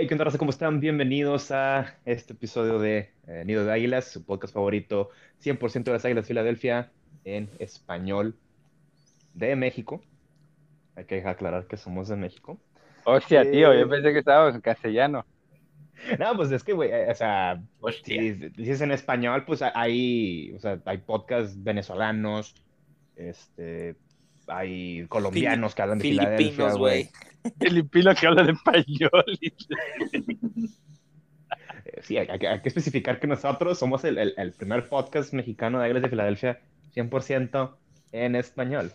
Hey, 0.00 0.06
¿qué 0.06 0.14
onda, 0.14 0.24
raza? 0.24 0.38
¿Cómo 0.38 0.50
están? 0.50 0.80
Bienvenidos 0.80 1.50
a 1.50 1.98
este 2.06 2.32
episodio 2.32 2.78
de 2.78 3.10
eh, 3.26 3.42
Nido 3.44 3.66
de 3.66 3.72
Águilas, 3.74 4.06
su 4.06 4.24
podcast 4.24 4.54
favorito, 4.54 5.10
100% 5.44 5.84
de 5.84 5.92
las 5.92 6.06
Águilas 6.06 6.26
Filadelfia 6.26 6.90
en 7.26 7.50
español 7.58 8.34
de 9.34 9.56
México. 9.56 10.00
Hay 10.96 11.04
que 11.04 11.22
aclarar 11.22 11.66
que 11.66 11.76
somos 11.76 12.08
de 12.08 12.16
México. 12.16 12.58
Hostia, 13.04 13.42
tío, 13.42 13.74
yo 13.74 13.80
Eh, 13.80 13.86
pensé 13.88 14.14
que 14.14 14.20
estábamos 14.20 14.54
en 14.54 14.62
castellano. 14.62 15.26
No, 16.18 16.34
pues 16.34 16.50
es 16.50 16.64
que, 16.64 16.72
güey, 16.72 16.90
eh, 16.90 17.10
o 17.10 17.14
sea, 17.14 17.62
Hostia. 17.82 18.22
si 18.22 18.32
dices 18.56 18.80
en 18.80 18.92
español, 18.92 19.44
pues 19.44 19.60
hay, 19.60 20.50
o 20.56 20.60
sea, 20.60 20.80
hay 20.86 20.96
podcasts 20.96 21.62
venezolanos, 21.62 22.54
este, 23.16 23.96
hay 24.50 25.06
colombianos 25.08 25.74
que 25.74 25.82
hablan 25.82 25.98
de 25.98 26.02
Filadelfia, 26.04 26.36
Filipinos, 26.48 26.78
güey. 26.78 27.10
Filipino 27.58 28.14
que 28.14 28.26
habla 28.26 28.42
de 28.44 28.52
español. 28.52 29.38
Sí, 32.02 32.16
hay, 32.16 32.28
hay 32.28 32.38
que 32.38 32.48
hay 32.48 32.60
que 32.62 32.68
especificar 32.68 33.20
que 33.20 33.26
nosotros 33.26 33.78
somos 33.78 34.04
el, 34.04 34.16
el- 34.18 34.34
el 34.36 34.52
primer 34.52 34.88
podcast 34.88 35.32
mexicano 35.32 35.78
de 35.78 35.84
Águilas 35.86 36.02
de 36.02 36.08
Filadelfia 36.08 36.60
100% 36.94 37.76
en 38.12 38.36
español. 38.36 38.92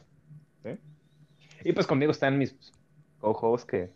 ¿sí? 0.63 0.71
Y 1.63 1.73
pues 1.73 1.85
conmigo 1.85 2.11
están 2.11 2.37
mis 2.37 2.55
co-hosts 3.19 3.67
que 3.67 3.91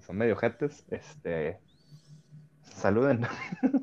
son 0.00 0.16
medio 0.16 0.36
jetes. 0.36 0.84
Este, 0.90 1.58
saluden. 2.62 3.26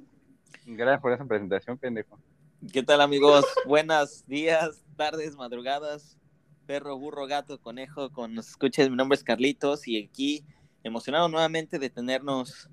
Gracias 0.65 1.01
por 1.01 1.11
esa 1.13 1.25
presentación, 1.25 1.77
pendejo. 1.77 2.19
¿Qué 2.71 2.81
tal, 2.81 3.01
amigos? 3.01 3.45
Buenos 3.67 4.25
días, 4.25 4.83
tardes, 4.95 5.35
madrugadas. 5.35 6.17
Perro, 6.65 6.97
burro, 6.97 7.27
gato, 7.27 7.61
conejo, 7.61 8.11
con 8.11 8.33
nos 8.33 8.49
escuches. 8.49 8.89
Mi 8.89 8.95
nombre 8.95 9.15
es 9.15 9.23
Carlitos 9.23 9.87
y 9.87 10.03
aquí 10.03 10.43
emocionado 10.83 11.29
nuevamente 11.29 11.77
de 11.77 11.91
tenernos 11.91 12.71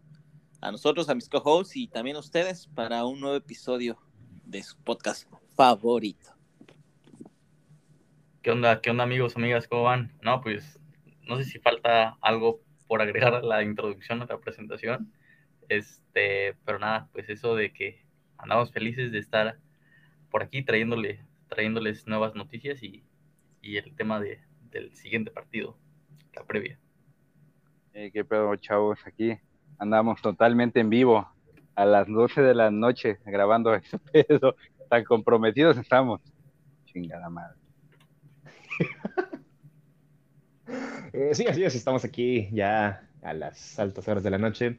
a 0.63 0.73
nosotros, 0.73 1.11
a 1.11 1.15
mis 1.15 1.29
co-hosts 1.29 1.77
y 1.77 1.89
también 1.89 2.17
a 2.17 2.21
ustedes 2.21 2.69
para 2.69 3.05
un 3.05 3.21
nuevo 3.21 3.37
episodio 3.37 3.99
de 4.47 4.63
su 4.63 4.79
podcast 4.79 5.31
favorito. 5.55 6.31
¿Qué 8.41 8.51
onda? 8.51 8.81
¿Qué 8.81 8.89
onda 8.89 9.05
amigos, 9.05 9.37
amigas? 9.37 9.69
¿Cómo 9.69 9.83
van? 9.83 10.17
No, 10.23 10.41
pues 10.41 10.81
no 11.29 11.37
sé 11.37 11.45
si 11.45 11.59
falta 11.59 12.17
algo 12.23 12.63
por 12.87 13.03
agregar 13.03 13.35
a 13.35 13.43
la 13.43 13.63
introducción 13.63 14.23
a 14.23 14.27
la 14.27 14.41
presentación. 14.41 15.13
Este, 15.69 16.57
pero 16.65 16.79
nada, 16.79 17.11
pues 17.13 17.29
eso 17.29 17.57
de 17.57 17.75
que 17.75 18.07
andamos 18.39 18.73
felices 18.73 19.13
de 19.13 19.19
estar 19.19 19.59
por 20.31 20.43
aquí 20.43 20.63
trayéndole, 20.63 21.27
trayéndoles 21.49 22.07
nuevas 22.07 22.35
noticias 22.35 22.83
y, 22.83 23.05
y 23.63 23.77
el 23.77 23.95
tema 23.95 24.21
de, 24.21 24.41
del 24.71 24.95
siguiente 24.95 25.31
partido, 25.31 25.79
la 26.35 26.45
previa. 26.45 26.79
Eh, 27.95 28.11
qué 28.13 28.25
pedo, 28.25 28.55
chavos, 28.57 28.99
aquí 29.07 29.39
andamos 29.79 30.21
totalmente 30.21 30.81
en 30.81 30.91
vivo 30.91 31.29
a 31.75 31.85
las 31.85 32.09
12 32.09 32.43
de 32.43 32.55
la 32.55 32.71
noche 32.71 33.19
grabando 33.25 33.75
ese 33.75 33.99
pedo. 33.99 34.57
Tan 34.89 35.05
comprometidos 35.05 35.79
estamos. 35.79 36.21
Chingada 36.87 37.31
madre. 37.31 37.59
Eh, 41.15 41.35
sí, 41.35 41.47
así 41.47 41.63
es, 41.63 41.75
estamos 41.75 42.07
aquí 42.07 42.49
ya 42.53 43.07
a 43.21 43.35
las 43.35 43.79
altas 43.79 44.09
horas 44.09 44.23
de 44.23 44.31
la 44.31 44.39
noche. 44.39 44.79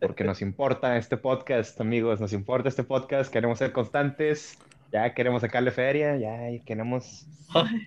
Porque 0.00 0.24
nos 0.24 0.42
importa 0.42 0.96
este 0.96 1.16
podcast, 1.16 1.80
amigos, 1.80 2.20
nos 2.20 2.32
importa 2.32 2.68
este 2.68 2.82
podcast, 2.82 3.32
queremos 3.32 3.58
ser 3.58 3.70
constantes, 3.70 4.58
ya 4.92 5.14
queremos 5.14 5.42
sacarle 5.42 5.70
feria, 5.70 6.16
ya 6.16 6.38
queremos 6.64 7.26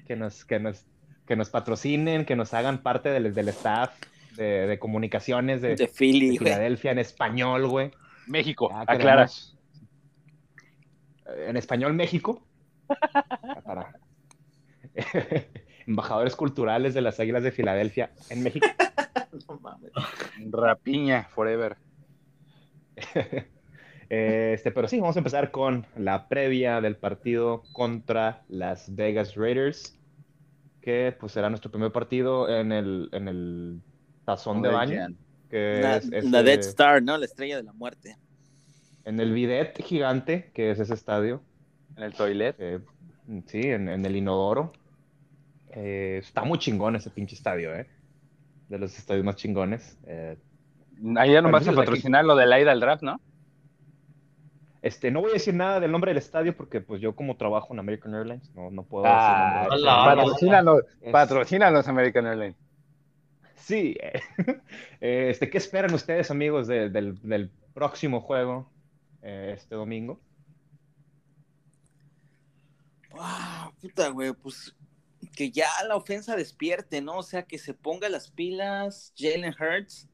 que 0.07 0.15
nos, 0.15 0.45
que 0.45 0.59
nos, 0.59 0.85
que 1.25 1.35
nos 1.35 1.49
patrocinen, 1.49 2.25
que 2.25 2.35
nos 2.35 2.53
hagan 2.53 2.79
parte 2.83 3.09
del, 3.09 3.33
del 3.33 3.49
staff 3.49 3.91
de, 4.37 4.67
de 4.67 4.79
comunicaciones 4.79 5.61
de, 5.61 5.75
De 5.75 5.87
Philly, 5.87 6.31
de 6.31 6.37
güey. 6.37 6.51
Filadelfia 6.51 6.91
en 6.91 6.99
español, 6.99 7.67
güey. 7.67 7.91
México, 8.27 8.69
Ya 8.69 8.81
aclara. 8.81 9.25
queremos- 9.27 9.57
eh, 11.27 11.45
En 11.49 11.57
español 11.57 11.93
México. 11.93 12.41
Para 13.65 13.93
embajadores 15.87 16.35
culturales 16.35 16.93
de 16.93 17.01
las 17.01 17.19
Águilas 17.19 17.43
de 17.43 17.51
Filadelfia 17.51 18.11
en 18.29 18.43
México. 18.43 18.67
No 19.49 19.59
mames. 19.61 19.91
Rapiña, 20.51 21.23
forever. 21.23 21.75
Este, 24.15 24.71
pero 24.71 24.87
sí, 24.87 24.99
vamos 24.99 25.15
a 25.15 25.19
empezar 25.19 25.49
con 25.51 25.85
la 25.95 26.27
previa 26.27 26.81
del 26.81 26.97
partido 26.97 27.63
contra 27.71 28.43
las 28.49 28.93
Vegas 28.93 29.35
Raiders, 29.35 29.97
que 30.81 31.15
pues 31.19 31.31
será 31.31 31.49
nuestro 31.49 31.71
primer 31.71 31.91
partido 31.91 32.47
en 32.49 32.71
el, 32.71 33.09
en 33.13 33.27
el 33.27 33.81
tazón 34.25 34.61
de 34.61 34.69
baño, 34.69 35.07
que 35.49 35.81
La, 35.81 35.97
es, 35.97 36.11
es, 36.11 36.25
la 36.29 36.41
eh, 36.41 36.43
Dead 36.43 36.59
Star, 36.59 37.01
¿no? 37.01 37.17
La 37.17 37.25
estrella 37.25 37.57
de 37.57 37.63
la 37.63 37.73
muerte. 37.73 38.17
en 39.05 39.19
el 39.19 39.33
bidet 39.33 39.81
gigante, 39.83 40.51
que 40.53 40.71
es 40.71 40.79
ese 40.79 40.93
estadio, 40.93 41.41
En 41.95 42.03
el 42.03 42.13
toilet. 42.13 42.55
eh, 42.57 42.79
sí, 43.47 43.61
en, 43.63 43.89
en 43.89 44.05
el 44.05 44.15
inodoro. 44.15 44.73
Eh, 45.71 46.19
está 46.21 46.43
muy 46.43 46.59
chingón 46.59 46.95
ese 46.95 47.09
pinche 47.09 47.35
estadio, 47.35 47.73
¿eh? 47.75 47.87
De 48.69 48.77
los 48.79 48.97
estadios 48.97 49.25
más 49.25 49.35
chingones. 49.37 49.97
Eh, 50.05 50.37
Ahí 51.17 51.31
ya 51.33 51.41
no 51.41 51.49
vas 51.51 51.67
a 51.67 51.71
Permiso, 51.71 51.71
aquí. 51.71 51.75
patrocinar 51.75 52.25
lo 52.25 52.35
de 52.35 52.45
la 52.45 52.59
ida 52.61 52.71
al 52.71 52.79
draft, 52.79 53.03
¿no? 53.03 53.19
Este, 54.83 55.09
no 55.11 55.21
voy 55.21 55.29
a 55.31 55.35
decir 55.35 55.53
nada 55.53 55.79
del 55.79 55.91
nombre 55.93 56.11
del 56.11 56.17
estadio 56.17 56.55
porque 56.55 56.81
pues 56.81 57.01
yo 57.01 57.15
como 57.15 57.37
trabajo 57.37 57.73
en 57.73 57.79
American 57.79 58.13
Airlines 58.13 58.53
no, 58.53 58.69
no 58.69 58.83
puedo 58.83 59.05
Ah, 59.07 59.65
decir 59.71 59.79
Es- 61.01 61.11
patrocínanos 61.11 61.87
American 61.87 62.27
Airlines. 62.27 62.57
Sí. 63.55 63.95
eh, 64.99 65.29
Este, 65.31 65.49
¿qué 65.49 65.57
esperan 65.57 65.93
ustedes, 65.93 66.29
amigos, 66.31 66.67
de- 66.67 66.89
del, 66.89 67.17
del 67.21 67.49
próximo 67.73 68.19
juego 68.19 68.69
eh, 69.21 69.53
este 69.55 69.73
domingo? 69.75 70.19
Wow, 73.11 73.73
puta, 73.79 74.09
güey, 74.09 74.33
pues 74.33 74.75
que 75.35 75.49
ya 75.51 75.67
la 75.87 75.95
ofensa 75.95 76.35
despierte, 76.35 77.01
¿no? 77.01 77.19
O 77.19 77.23
sea, 77.23 77.43
que 77.43 77.57
se 77.57 77.73
ponga 77.73 78.09
las 78.09 78.29
pilas 78.29 79.13
Jalen 79.17 79.53
Hurts, 79.57 80.09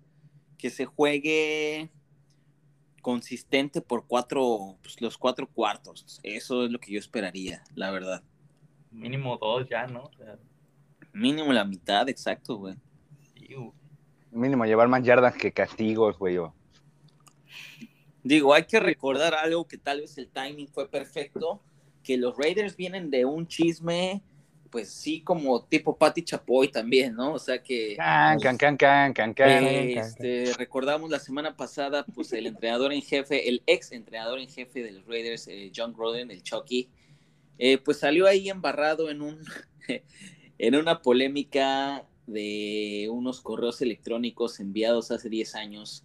que 0.58 0.69
se 0.69 0.85
juegue 0.85 1.90
consistente 3.14 3.81
por 3.81 4.06
cuatro, 4.06 4.78
pues 4.84 5.02
los 5.02 5.18
cuatro 5.18 5.47
cuartos. 5.47 6.20
Eso 6.22 6.64
es 6.66 6.72
lo 6.72 6.80
que 6.80 6.92
yo 6.92 7.00
esperaría, 7.00 7.64
la 7.74 7.90
verdad. 7.90 8.22
Mínimo 8.92 9.36
dos 9.38 9.68
ya, 9.68 9.88
¿no? 9.88 10.03
O 10.03 10.14
sea, 10.14 10.38
Mínimo 11.12 11.52
la 11.52 11.66
mitad, 11.66 12.08
exacto, 12.08 12.58
güey. 12.58 12.75
Mínimo 14.31 14.64
llevar 14.66 14.88
más 14.88 15.03
yardas 15.03 15.34
que 15.36 15.52
castigos, 15.52 16.20
güey. 16.20 16.38
o- 16.38 16.53
Digo, 18.24 18.53
hay 18.53 18.66
que 18.66 18.80
recordar 18.80 19.34
algo 19.34 19.68
que 19.68 19.80
tal 19.80 20.02
vez 20.02 20.16
el 20.20 20.30
timing 20.30 20.68
fue 20.68 20.88
perfecto, 20.88 21.64
que 22.03 22.16
los 22.18 22.38
Raiders 22.38 22.76
vienen 22.76 23.09
de 23.09 23.26
un 23.26 23.47
chisme, 23.47 24.22
pues 24.69 24.90
sí, 24.90 25.22
como 25.22 25.63
tipo 25.63 25.97
Patty 25.97 26.24
Chapoy 26.24 26.69
también, 26.69 27.16
¿no? 27.16 27.34
O 27.34 27.40
sea 27.40 27.62
que... 27.62 27.96
Can, 27.96 28.40
can, 28.40 28.57
can, 28.57 28.78
can, 28.78 29.13
can, 29.13 29.34
can. 29.34 29.63
Este, 29.66 30.53
recordamos 30.57 31.09
la 31.09 31.19
semana 31.19 31.56
pasada, 31.56 32.06
pues 32.06 32.31
el 32.34 32.47
entrenador 32.47 32.94
en 32.94 33.02
jefe, 33.02 33.50
el 33.50 33.63
ex 33.66 33.91
entrenador 33.91 34.40
en 34.40 34.47
jefe 34.47 34.84
de 34.84 34.91
los 34.91 35.06
Raiders, 35.06 35.47
eh, 35.47 35.72
John 35.75 35.94
Gruden, 35.94 36.31
el 36.31 36.44
Chucky, 36.44 36.90
eh, 37.58 37.78
pues 37.78 38.00
salió 38.00 38.28
ahí 38.28 38.50
embarrado 38.50 39.09
en 39.09 39.22
un 39.22 39.40
en 40.58 40.75
una 40.75 41.02
polémica 41.02 42.06
de 42.28 43.09
unos 43.12 43.41
correos 43.41 43.81
electrónicos 43.81 44.59
enviados 44.59 45.09
hace 45.09 45.29
10 45.29 45.56
años, 45.56 46.03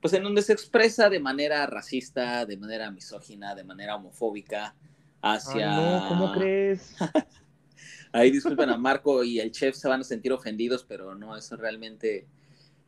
pues 0.00 0.14
en 0.14 0.22
donde 0.22 0.42
se 0.42 0.52
expresa 0.52 1.10
de 1.10 1.20
manera 1.20 1.66
racista, 1.66 2.46
de 2.46 2.56
manera 2.56 2.90
misógina, 2.90 3.54
de 3.54 3.64
manera 3.64 3.96
homofóbica 3.96 4.74
hacia... 5.20 5.76
Ay, 5.76 6.00
no, 6.00 6.08
¿cómo 6.08 6.32
crees? 6.32 6.94
Ahí 8.12 8.30
disculpen 8.30 8.70
a 8.70 8.76
Marco 8.76 9.22
y 9.22 9.40
el 9.40 9.50
chef 9.52 9.76
se 9.76 9.88
van 9.88 10.00
a 10.00 10.04
sentir 10.04 10.32
ofendidos, 10.32 10.84
pero 10.88 11.14
no, 11.14 11.36
eso 11.36 11.56
realmente 11.56 12.26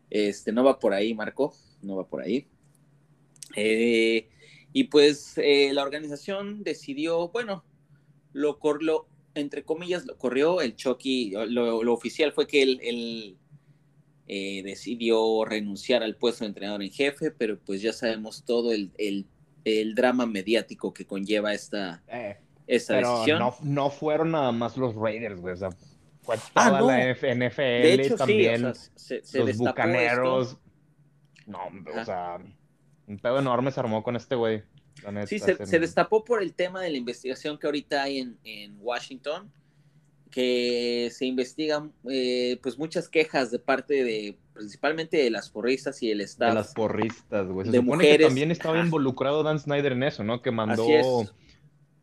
este, 0.08 0.52
no 0.52 0.64
va 0.64 0.78
por 0.78 0.92
ahí, 0.94 1.14
Marco, 1.14 1.54
no 1.82 1.96
va 1.96 2.06
por 2.06 2.22
ahí. 2.22 2.46
Eh, 3.56 4.28
y 4.72 4.84
pues 4.84 5.36
eh, 5.38 5.72
la 5.72 5.82
organización 5.82 6.62
decidió, 6.62 7.28
bueno, 7.28 7.64
lo 8.32 8.58
corrió, 8.58 9.06
entre 9.34 9.64
comillas, 9.64 10.06
lo 10.06 10.16
corrió, 10.16 10.60
el 10.60 10.76
Chucky, 10.76 11.32
lo, 11.48 11.82
lo 11.82 11.92
oficial 11.92 12.32
fue 12.32 12.46
que 12.46 12.62
él, 12.62 13.36
eh, 14.26 14.62
decidió 14.62 15.44
renunciar 15.44 16.04
al 16.04 16.16
puesto 16.16 16.44
de 16.44 16.48
entrenador 16.48 16.82
en 16.82 16.92
jefe, 16.92 17.32
pero 17.32 17.58
pues 17.58 17.82
ya 17.82 17.92
sabemos 17.92 18.44
todo 18.44 18.72
el, 18.72 18.92
el, 18.96 19.26
el 19.64 19.94
drama 19.96 20.24
mediático 20.24 20.94
que 20.94 21.04
conlleva 21.04 21.52
esta, 21.52 22.02
Eh, 22.06 22.38
esta 22.76 22.94
pero 22.94 23.10
decisión. 23.12 23.38
no, 23.38 23.54
no 23.62 23.90
fueron 23.90 24.30
nada 24.32 24.52
más 24.52 24.76
los 24.76 24.94
Raiders, 24.94 25.40
güey. 25.40 25.54
O 25.54 25.56
sea, 25.56 25.70
fue 26.22 26.36
Ah, 26.54 26.68
toda 26.68 26.80
no. 26.80 26.86
la 26.88 26.98
NFL 27.14 27.56
De 27.60 27.92
hecho, 27.94 28.16
también. 28.16 28.56
sí, 28.58 28.64
o 28.64 28.74
sea, 28.74 28.90
se, 28.96 29.24
se 29.24 29.38
los 29.40 29.56
bucaneros. 29.56 30.48
esto. 30.48 30.60
No, 31.46 31.58
Ajá. 31.90 32.00
o 32.00 32.04
sea, 32.04 32.38
un 33.06 33.18
pedo 33.18 33.38
enorme 33.38 33.72
se 33.72 33.80
armó 33.80 34.02
con 34.02 34.14
este 34.16 34.34
güey. 34.36 34.62
neta, 35.10 35.26
Sí, 35.26 35.38
se, 35.38 35.78
destapó 35.78 36.24
por 36.24 36.42
el 36.42 36.52
tema 36.54 36.80
de 36.82 36.90
la 36.90 36.96
investigación 36.98 37.58
que 37.58 37.66
ahorita 37.66 38.02
hay 38.02 38.18
en, 38.18 38.38
en 38.44 38.76
Washington, 38.80 39.50
que 40.30 41.10
se 41.12 41.26
investigan 41.26 41.92
eh, 42.08 42.58
pues 42.62 42.78
muchas 42.78 43.08
quejas 43.08 43.50
de 43.50 43.58
parte 43.58 44.04
de 44.04 44.38
principalmente 44.52 45.16
de 45.16 45.30
las 45.30 45.48
porristas 45.50 46.00
y 46.02 46.10
el 46.10 46.20
staff. 46.20 46.50
De 46.50 46.54
las 46.54 46.74
porristas, 46.74 47.48
güey. 47.48 47.66
Se 47.66 47.72
de 47.72 47.78
supone 47.78 47.96
mujeres. 47.96 48.18
que 48.18 48.24
también 48.26 48.50
estaba 48.52 48.78
involucrado 48.78 49.42
Dan 49.42 49.58
Snyder 49.58 49.92
en 49.92 50.02
eso, 50.04 50.22
¿no? 50.22 50.42
Que 50.42 50.50
mandó. 50.52 50.86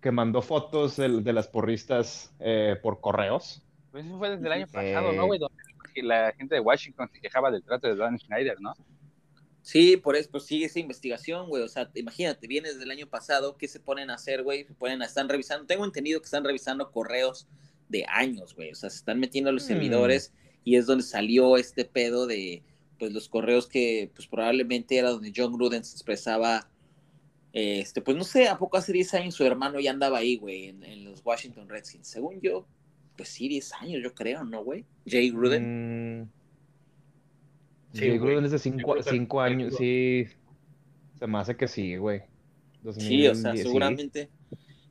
Que 0.02 0.12
mandó 0.12 0.42
fotos 0.42 0.96
de, 0.98 1.34
las 1.34 1.48
porristas 1.48 2.34
eh, 2.40 2.76
por 2.82 3.02
correos. 3.02 3.64
Pues 3.92 4.06
eso 4.06 4.18
fue 4.18 4.30
desde 4.32 4.46
el 4.46 4.52
año 4.54 4.66
Eh. 4.66 4.70
pasado, 4.72 5.12
¿no, 5.14 5.26
güey? 5.26 5.40
Donde 5.40 5.56
la 6.04 6.32
gente 6.34 6.56
de 6.56 6.62
Washington 6.62 7.10
se 7.12 7.20
quejaba 7.20 7.50
del 7.50 7.64
trato 7.64 7.88
de 7.88 7.96
Dan 7.96 8.20
Schneider, 8.20 8.60
¿no? 8.62 8.74
Sí, 9.64 9.98
por 9.98 10.16
eso 10.16 10.30
pues 10.32 10.46
sigue 10.46 10.66
esa 10.68 10.80
investigación, 10.80 11.50
güey. 11.50 11.64
O 11.64 11.68
sea, 11.68 11.90
imagínate, 11.96 12.48
viene 12.48 12.70
desde 12.70 12.84
el 12.84 12.92
año 12.92 13.08
pasado, 13.08 13.58
¿qué 13.58 13.68
se 13.68 13.80
ponen 13.80 14.10
a 14.10 14.14
hacer, 14.16 14.44
güey? 14.44 14.64
Se 14.64 14.74
ponen 14.74 15.02
a, 15.02 15.06
están 15.06 15.28
revisando, 15.28 15.66
tengo 15.66 15.84
entendido 15.84 16.22
que 16.22 16.26
están 16.26 16.44
revisando 16.46 16.92
correos 16.92 17.48
de 17.90 18.06
años, 18.08 18.56
güey. 18.56 18.72
O 18.72 18.76
sea, 18.76 18.90
se 18.90 18.98
están 18.98 19.20
metiendo 19.20 19.50
a 19.50 19.54
los 19.54 19.64
Mm. 19.64 19.68
servidores 19.68 20.34
y 20.64 20.76
es 20.78 20.86
donde 20.86 21.04
salió 21.04 21.58
este 21.58 21.84
pedo 21.86 22.28
de, 22.28 22.64
pues, 23.00 23.12
los 23.12 23.28
correos 23.28 23.68
que, 23.68 24.10
pues, 24.16 24.28
probablemente 24.28 24.98
era 24.98 25.10
donde 25.10 25.34
John 25.36 25.54
Gruden 25.54 25.84
se 25.84 25.96
expresaba, 25.96 26.70
este, 27.60 28.02
pues, 28.02 28.16
no 28.16 28.24
sé, 28.24 28.48
¿a 28.48 28.58
poco 28.58 28.78
hace 28.78 28.94
10 28.94 29.14
años 29.16 29.36
su 29.36 29.44
hermano 29.44 29.80
ya 29.80 29.92
andaba 29.92 30.20
ahí, 30.20 30.38
güey, 30.38 30.66
en, 30.68 30.84
en 30.84 31.04
los 31.06 31.22
Washington 31.26 31.68
Redskins? 31.68 32.08
Según 32.08 32.40
yo, 32.42 32.68
pues 33.16 33.30
sí, 33.30 33.48
10 33.48 33.74
años, 33.74 34.02
yo 34.04 34.14
creo, 34.14 34.44
¿no, 34.44 34.64
güey? 34.64 34.86
Jay 35.08 35.32
Mm, 35.32 35.36
Gruden. 35.36 36.32
Sí, 37.94 38.00
Jay. 38.00 38.18
Gruden 38.20 38.46
es 38.46 38.52
de 38.52 38.58
Yo 38.58 38.64
cinco, 38.64 38.92
creo 38.94 39.04
que- 39.04 39.10
cinco 39.10 39.42
años, 39.42 39.76
sí. 39.78 40.26
Se 41.18 41.26
me 41.26 41.38
hace 41.40 41.56
que 41.58 41.68
sí, 41.68 41.96
güey. 41.98 42.22
Sí, 42.98 43.28
o 43.28 43.34
sea, 43.34 43.52
2010, 43.52 43.58
sí. 43.58 43.64
seguramente. 43.64 44.30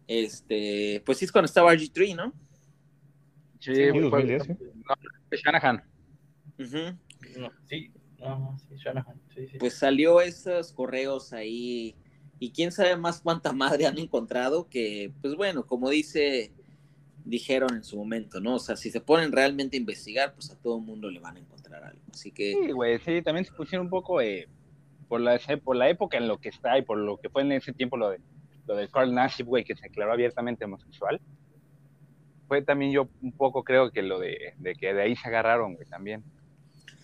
Este, 0.09 1.03
pues 1.07 1.19
sí 1.19 1.25
es 1.25 1.33
cuando 1.33 1.47
estaba 1.47 1.73
RG3, 1.73 2.17
¿no? 2.17 2.33
Sí, 3.61 3.75
Sí, 3.75 3.91
fue- 3.91 4.01
2010, 4.03 4.43
sí. 4.45 4.53
no, 4.75 5.37
Shanahan. 5.37 5.85
Ujú. 6.59 7.41
No, 7.41 7.51
sí, 7.69 7.91
no, 8.19 8.39
no, 8.39 8.59
sí, 8.59 8.75
Shanahan, 8.77 9.21
sí, 9.35 9.47
sí. 9.49 9.59
Pues 9.59 9.75
salió 9.75 10.21
esos 10.21 10.73
correos 10.73 11.33
ahí 11.33 11.95
y 12.39 12.51
quién 12.51 12.73
sabe 12.73 12.97
más 12.97 13.21
cuánta 13.21 13.53
madre 13.53 13.87
han 13.87 13.99
encontrado 13.99 14.69
que, 14.69 15.13
pues 15.23 15.35
bueno, 15.35 15.67
como 15.67 15.89
dice, 15.91 16.53
dijeron 17.25 17.75
en 17.75 17.85
su 17.85 17.97
momento, 17.97 18.41
¿no? 18.41 18.57
O 18.57 18.59
sea, 18.59 18.77
si 18.77 18.91
se 18.91 19.01
ponen 19.01 19.33
realmente 19.33 19.77
a 19.77 19.81
investigar, 19.81 20.35
pues 20.35 20.51
a 20.51 20.59
todo 20.59 20.79
mundo 20.79 21.11
le 21.11 21.21
van 21.21 21.37
a 21.37 21.41
encontrar 21.41 21.85
algo. 21.85 22.01
Así 22.13 22.31
que, 22.33 22.53
Sí, 22.53 22.73
güey, 22.73 22.99
sí, 23.01 23.23
también 23.23 23.45
se 23.45 23.53
pusieron 23.53 23.87
un 23.87 23.91
poco 23.91 24.21
eh, 24.21 24.49
por, 25.09 25.21
la, 25.21 25.41
por 25.65 25.77
la 25.77 25.89
época 25.89 26.19
en 26.19 26.29
lo 26.29 26.39
que 26.39 26.51
está 26.51 26.79
y 26.79 26.83
por 26.83 26.99
lo 26.99 27.17
que 27.17 27.31
fue 27.31 27.43
en 27.43 27.53
ese 27.53 27.73
tiempo 27.73 27.97
lo 27.97 28.11
de, 28.11 28.21
lo 28.67 28.77
de 28.77 28.89
Carl 28.89 29.15
Nassib, 29.15 29.47
güey, 29.47 29.65
que 29.65 29.75
se 29.75 29.89
declaró 29.89 30.13
abiertamente 30.13 30.65
homosexual. 30.65 31.21
Fue 32.49 32.63
también 32.63 32.93
yo 32.93 33.09
un 33.23 33.33
poco 33.33 33.65
creo 33.65 33.91
que 33.91 34.03
lo 34.03 34.21
de 34.21 34.55
que 34.79 34.95
de 34.95 35.03
ahí 35.03 35.17
se 35.17 35.27
agarraron, 35.27 35.75
güey, 35.75 35.89
también. 35.89 36.23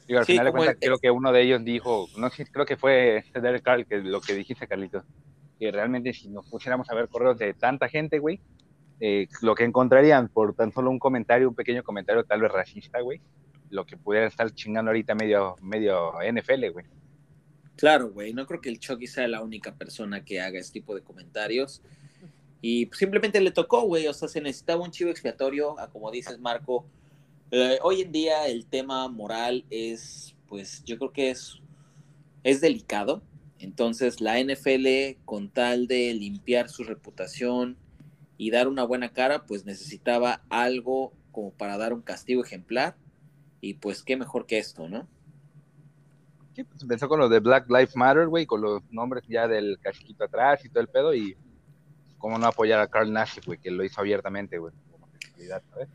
Digo, 0.06 0.20
al 0.20 0.26
Sí, 0.26 0.32
final 0.32 0.46
de 0.46 0.52
cuentas, 0.52 0.74
el- 0.80 0.88
creo 0.88 0.98
que 0.98 1.10
uno 1.10 1.32
de 1.32 1.42
ellos 1.42 1.64
dijo, 1.64 2.08
no 2.16 2.28
sé, 2.30 2.46
creo 2.46 2.66
que 2.66 2.76
fue 2.76 3.24
Derek 3.34 3.62
Carl, 3.62 3.86
que 3.86 3.98
lo 3.98 4.20
que 4.20 4.34
dijiste, 4.34 4.66
Carlitos, 4.66 5.04
que 5.58 5.70
realmente 5.70 6.12
si 6.12 6.28
nos 6.28 6.48
pusiéramos 6.48 6.90
a 6.90 6.94
ver 6.94 7.08
correos 7.08 7.38
de 7.38 7.54
tanta 7.54 7.88
gente, 7.88 8.18
güey, 8.18 8.40
eh, 9.00 9.26
lo 9.42 9.54
que 9.54 9.64
encontrarían 9.64 10.28
por 10.28 10.54
tan 10.54 10.72
solo 10.72 10.90
un 10.90 10.98
comentario, 10.98 11.48
un 11.48 11.54
pequeño 11.54 11.82
comentario 11.82 12.24
tal 12.24 12.40
vez 12.40 12.50
racista, 12.52 13.00
güey, 13.00 13.20
lo 13.70 13.84
que 13.86 13.96
pudiera 13.96 14.26
estar 14.26 14.50
chingando 14.52 14.90
ahorita 14.90 15.14
medio, 15.14 15.56
medio 15.62 16.12
NFL, 16.22 16.68
güey. 16.72 16.84
claro, 17.76 18.10
güey, 18.10 18.32
no 18.34 18.46
creo 18.46 18.60
que 18.60 18.68
el 18.68 18.78
Chucky 18.78 19.06
sea 19.06 19.26
la 19.28 19.40
única 19.42 19.74
persona 19.74 20.24
que 20.24 20.40
haga 20.40 20.58
este 20.58 20.74
tipo 20.80 20.94
de 20.94 21.02
comentarios. 21.02 21.82
Y 22.60 22.88
simplemente 22.92 23.40
le 23.40 23.50
tocó, 23.50 23.82
güey, 23.82 24.06
o 24.06 24.12
sea, 24.14 24.28
se 24.28 24.40
necesitaba 24.40 24.84
un 24.84 24.92
chivo 24.92 25.10
expiatorio, 25.10 25.78
a 25.80 25.88
como 25.90 26.10
dices, 26.12 26.38
Marco. 26.38 26.86
Eh, 27.54 27.78
hoy 27.82 28.00
en 28.00 28.12
día 28.12 28.46
el 28.46 28.64
tema 28.64 29.06
moral 29.08 29.66
es, 29.68 30.34
pues 30.48 30.82
yo 30.84 30.96
creo 30.96 31.12
que 31.12 31.30
es, 31.30 31.60
es 32.44 32.62
delicado. 32.62 33.22
Entonces 33.58 34.22
la 34.22 34.42
NFL, 34.42 35.20
con 35.26 35.50
tal 35.50 35.86
de 35.86 36.14
limpiar 36.14 36.70
su 36.70 36.82
reputación 36.82 37.76
y 38.38 38.50
dar 38.50 38.68
una 38.68 38.84
buena 38.84 39.12
cara, 39.12 39.44
pues 39.44 39.66
necesitaba 39.66 40.40
algo 40.48 41.12
como 41.30 41.50
para 41.52 41.76
dar 41.76 41.92
un 41.92 42.00
castigo 42.00 42.42
ejemplar. 42.42 42.96
Y 43.60 43.74
pues 43.74 44.02
qué 44.02 44.16
mejor 44.16 44.46
que 44.46 44.56
esto, 44.56 44.88
¿no? 44.88 45.06
Sí, 46.56 46.64
pues 46.64 46.80
empezó 46.80 47.06
con 47.06 47.20
lo 47.20 47.28
de 47.28 47.40
Black 47.40 47.68
Lives 47.68 47.94
Matter, 47.96 48.28
güey, 48.28 48.46
con 48.46 48.62
los 48.62 48.82
nombres 48.90 49.24
ya 49.28 49.46
del 49.46 49.78
casquito 49.78 50.24
atrás 50.24 50.64
y 50.64 50.70
todo 50.70 50.80
el 50.80 50.88
pedo, 50.88 51.14
y 51.14 51.36
cómo 52.16 52.38
no 52.38 52.46
apoyar 52.46 52.80
a 52.80 52.88
Carl 52.88 53.12
Nassib, 53.12 53.44
güey, 53.44 53.58
que 53.58 53.70
lo 53.70 53.84
hizo 53.84 54.00
abiertamente, 54.00 54.58
güey, 54.58 54.72
como 54.90 55.06
¿sabes? 55.70 55.88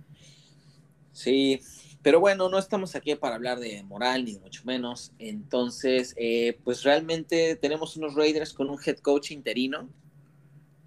Sí, 1.17 1.61
pero 2.03 2.19
bueno, 2.19 2.47
no 2.47 2.59
estamos 2.59 2.95
aquí 2.95 3.15
para 3.15 3.33
hablar 3.33 3.59
de 3.59 3.81
moral, 3.81 4.23
ni 4.23 4.37
mucho 4.37 4.61
menos. 4.65 5.13
Entonces, 5.17 6.13
eh, 6.15 6.59
pues 6.63 6.83
realmente 6.83 7.55
tenemos 7.55 7.97
unos 7.97 8.13
Raiders 8.13 8.53
con 8.53 8.69
un 8.69 8.77
head 8.85 8.99
coach 8.99 9.31
interino. 9.31 9.89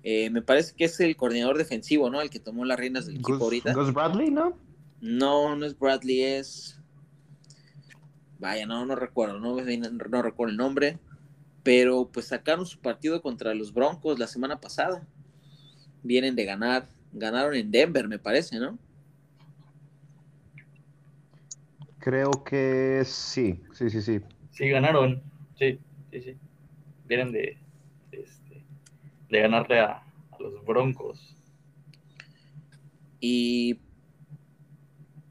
Eh, 0.05 0.31
me 0.31 0.41
parece 0.41 0.73
que 0.77 0.85
es 0.85 1.01
el 1.01 1.17
coordinador 1.17 1.59
defensivo, 1.59 2.11
¿no? 2.11 2.21
El 2.21 2.31
que 2.31 2.39
tomó 2.39 2.65
las 2.65 2.79
reinas 2.79 3.07
del 3.07 3.17
equipo 3.17 3.33
Gus, 3.33 3.43
ahorita. 3.43 3.75
Gus 3.75 3.93
Bradley, 3.93 4.31
¿no? 4.31 4.57
No, 5.01 5.57
no 5.57 5.67
es 5.67 5.77
Bradley, 5.77 6.23
es. 6.23 6.79
Vaya, 8.39 8.67
no, 8.67 8.87
no 8.87 8.95
recuerdo, 8.95 9.41
no, 9.41 9.57
no 9.57 10.23
recuerdo 10.23 10.53
el 10.53 10.57
nombre. 10.57 11.01
Pero 11.65 12.09
pues 12.09 12.27
sacaron 12.27 12.67
su 12.67 12.79
partido 12.79 13.21
contra 13.21 13.53
los 13.53 13.75
Broncos 13.75 14.21
la 14.21 14.29
semana 14.29 14.61
pasada. 14.61 15.05
Vienen 16.05 16.37
de 16.37 16.45
ganar. 16.45 16.89
Ganaron 17.13 17.57
en 17.57 17.73
Denver, 17.73 18.07
me 18.07 18.21
parece, 18.21 18.61
¿no? 18.61 18.79
Creo 22.01 22.31
que 22.45 23.03
sí, 23.05 23.63
sí, 23.75 23.91
sí, 23.91 24.01
sí. 24.01 24.21
Sí, 24.53 24.69
ganaron. 24.71 25.23
Sí, 25.59 25.79
sí, 26.11 26.23
sí. 26.23 26.37
Vienen 27.07 27.31
de, 27.31 27.59
este, 28.11 28.65
de 29.29 29.41
ganarle 29.41 29.81
a, 29.81 29.93
a 29.93 30.39
los 30.39 30.65
Broncos. 30.65 31.37
Y 33.21 33.81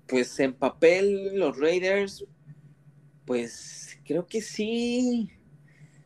pues 0.08 0.40
en 0.40 0.54
papel 0.54 1.40
los 1.40 1.58
Raiders, 1.58 2.26
pues 3.26 4.00
creo 4.06 4.28
que 4.28 4.42
sí, 4.42 5.32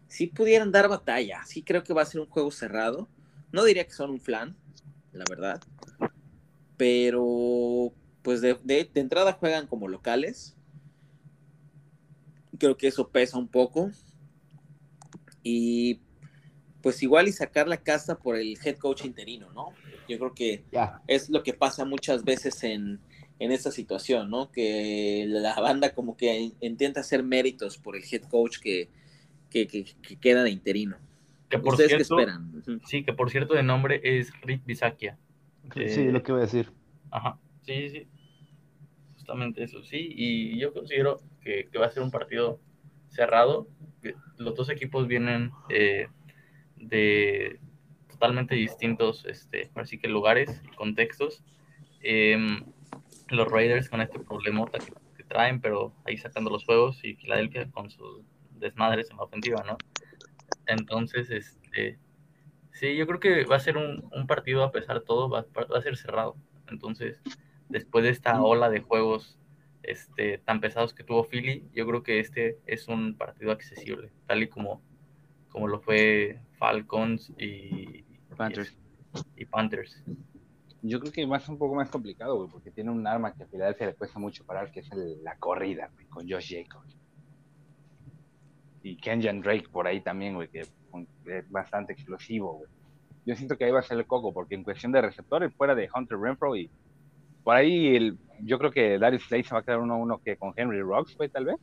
sí 0.07 0.27
pudieran 0.27 0.71
dar 0.71 0.87
batalla. 0.87 1.41
Sí 1.45 1.63
creo 1.63 1.83
que 1.83 1.93
va 1.93 2.03
a 2.03 2.05
ser 2.05 2.21
un 2.21 2.27
juego 2.27 2.51
cerrado. 2.51 3.09
No 3.51 3.65
diría 3.65 3.85
que 3.85 3.91
son 3.93 4.11
un 4.11 4.21
flan, 4.21 4.55
la 5.11 5.25
verdad. 5.29 5.61
Pero 6.77 7.93
pues 8.23 8.41
de, 8.41 8.55
de- 8.63 8.89
de 8.91 9.01
entrada 9.01 9.33
juegan 9.33 9.67
como 9.67 9.87
locales. 9.87 10.55
Creo 12.57 12.77
que 12.77 12.87
eso 12.87 13.09
pesa 13.09 13.37
un 13.37 13.47
poco. 13.47 13.91
Y 15.43 15.99
pues 16.81 17.01
igual 17.03 17.27
y 17.27 17.31
sacar 17.31 17.67
la 17.67 17.77
casa 17.77 18.17
por 18.19 18.35
el 18.35 18.57
head 18.63 18.77
coach 18.77 19.05
interino, 19.05 19.51
¿no? 19.51 19.69
Yo 20.07 20.17
creo 20.17 20.33
que 20.33 20.63
es 21.07 21.29
lo 21.29 21.43
que 21.43 21.53
pasa 21.53 21.85
muchas 21.85 22.23
veces 22.23 22.61
en, 22.63 22.99
en 23.39 23.51
esta 23.51 23.71
situación, 23.71 24.29
¿no? 24.29 24.51
Que 24.51 25.25
la 25.27 25.59
banda 25.59 25.93
como 25.93 26.17
que 26.17 26.51
intenta 26.59 26.99
hacer 27.01 27.23
méritos 27.23 27.77
por 27.77 27.95
el 27.95 28.03
head 28.09 28.23
coach 28.23 28.59
que, 28.59 28.89
que, 29.49 29.67
que- 29.67 29.85
que 30.01 30.15
queda 30.17 30.43
de 30.43 30.49
interino. 30.51 30.97
Que 31.49 31.59
por 31.59 31.73
¿Ustedes 31.73 31.91
cierto, 31.91 32.15
qué 32.17 32.21
esperan? 32.23 32.63
Sí, 32.85 33.03
que 33.03 33.13
por 33.13 33.29
cierto 33.29 33.53
de 33.53 33.63
nombre 33.63 34.01
es 34.03 34.31
Rick 34.41 34.65
Bisakia. 34.65 35.17
Sí, 35.87 36.05
lo 36.11 36.21
que 36.23 36.31
voy 36.31 36.41
a 36.41 36.45
decir. 36.45 36.71
Ajá, 37.11 37.39
sí, 37.61 37.89
sí, 37.89 37.89
sí. 37.89 38.07
Justamente 39.23 39.63
eso, 39.63 39.81
sí. 39.83 40.11
Y 40.13 40.59
yo 40.59 40.73
considero 40.73 41.21
que, 41.41 41.69
va 41.79 41.85
a 41.85 41.91
ser 41.91 42.03
un 42.03 42.11
partido 42.11 42.59
cerrado. 43.07 43.69
Los 44.37 44.53
dos 44.53 44.69
equipos 44.69 45.07
vienen 45.07 45.51
eh, 45.69 46.07
de 46.75 47.57
totalmente 48.09 48.53
distintos, 48.55 49.23
este, 49.25 49.71
así 49.75 49.97
que 49.97 50.09
lugares 50.09 50.61
y 50.65 50.75
contextos. 50.75 51.41
Em, 52.01 52.65
los 53.29 53.49
Raiders 53.49 53.87
con 53.87 54.01
este 54.01 54.19
problema 54.19 54.65
que, 55.15 55.23
traen, 55.23 55.61
pero 55.61 55.93
ahí 56.03 56.17
sacando 56.17 56.49
los 56.49 56.65
juegos 56.65 57.01
y 57.05 57.15
Filadelfia 57.15 57.71
con 57.71 57.89
sus 57.89 58.25
desmadres 58.59 59.09
en 59.09 59.15
la 59.15 59.23
ofensiva, 59.23 59.63
¿no? 59.63 59.77
Entonces, 60.67 61.31
este, 61.31 61.97
sí, 62.73 62.97
yo 62.97 63.07
creo 63.07 63.21
que 63.21 63.45
va 63.45 63.55
a 63.55 63.59
ser 63.61 63.77
un, 63.77 64.05
un 64.11 64.27
partido, 64.27 64.63
a 64.63 64.71
pesar 64.73 64.99
de 64.99 65.05
todo, 65.05 65.29
va, 65.29 65.45
va 65.55 65.77
a 65.77 65.81
ser 65.81 65.95
cerrado. 65.95 66.35
Entonces, 66.67 67.21
después 67.73 68.03
de 68.03 68.11
esta 68.11 68.41
ola 68.41 68.69
de 68.69 68.79
juegos 68.81 69.37
este, 69.81 70.37
tan 70.37 70.61
pesados 70.61 70.93
que 70.93 71.03
tuvo 71.03 71.25
Philly, 71.25 71.67
yo 71.73 71.85
creo 71.85 72.03
que 72.03 72.19
este 72.19 72.59
es 72.65 72.87
un 72.87 73.15
partido 73.17 73.51
accesible, 73.51 74.11
tal 74.27 74.43
y 74.43 74.47
como, 74.47 74.81
como 75.49 75.67
lo 75.67 75.81
fue 75.81 76.39
Falcons 76.57 77.33
y 77.37 78.03
Panthers. 78.37 78.77
Y, 79.35 79.41
y 79.41 79.45
Panthers. 79.45 80.03
Yo 80.81 80.99
creo 80.99 81.11
que 81.11 81.25
va 81.25 81.37
a 81.37 81.39
ser 81.39 81.51
un 81.51 81.57
poco 81.57 81.75
más 81.75 81.89
complicado, 81.89 82.37
güey, 82.37 82.49
porque 82.49 82.71
tiene 82.71 82.91
un 82.91 83.05
arma 83.07 83.33
que 83.33 83.43
a 83.43 83.47
Filadelfia 83.47 83.87
le 83.87 83.95
cuesta 83.95 84.19
mucho 84.19 84.45
parar, 84.45 84.71
que 84.71 84.81
es 84.81 84.91
el- 84.91 85.23
la 85.23 85.35
corrida, 85.37 85.89
güey, 85.93 86.05
con 86.07 86.29
Josh 86.29 86.53
Jacobs. 86.55 86.95
Y 88.83 88.97
Kenyan 88.97 89.41
Drake 89.41 89.69
por 89.71 89.87
ahí 89.87 90.01
también, 90.01 90.35
güey, 90.35 90.49
que 90.49 90.59
es 90.61 90.73
bastante 91.49 91.93
explosivo, 91.93 92.53
güey. 92.57 92.69
Yo 93.25 93.35
siento 93.35 93.57
que 93.57 93.63
ahí 93.63 93.71
va 93.71 93.79
a 93.79 93.83
ser 93.83 93.97
el 93.97 94.05
coco, 94.05 94.33
porque 94.33 94.55
en 94.55 94.63
cuestión 94.63 94.91
de 94.91 95.01
receptores, 95.01 95.53
fuera 95.55 95.73
de 95.73 95.89
Hunter 95.93 96.17
Renfro 96.19 96.55
y 96.57 96.69
por 97.43 97.55
ahí, 97.55 97.95
el, 97.95 98.17
yo 98.41 98.57
creo 98.57 98.71
que 98.71 98.97
Darius 98.97 99.23
Slay 99.25 99.43
se 99.43 99.53
va 99.53 99.59
a 99.61 99.63
quedar 99.63 99.79
uno 99.79 99.93
a 99.95 99.97
uno 99.97 100.17
que 100.19 100.37
con 100.37 100.53
Henry 100.55 100.81
Rocks, 100.81 101.15
güey, 101.17 101.29
tal 101.29 101.45
vez. 101.45 101.55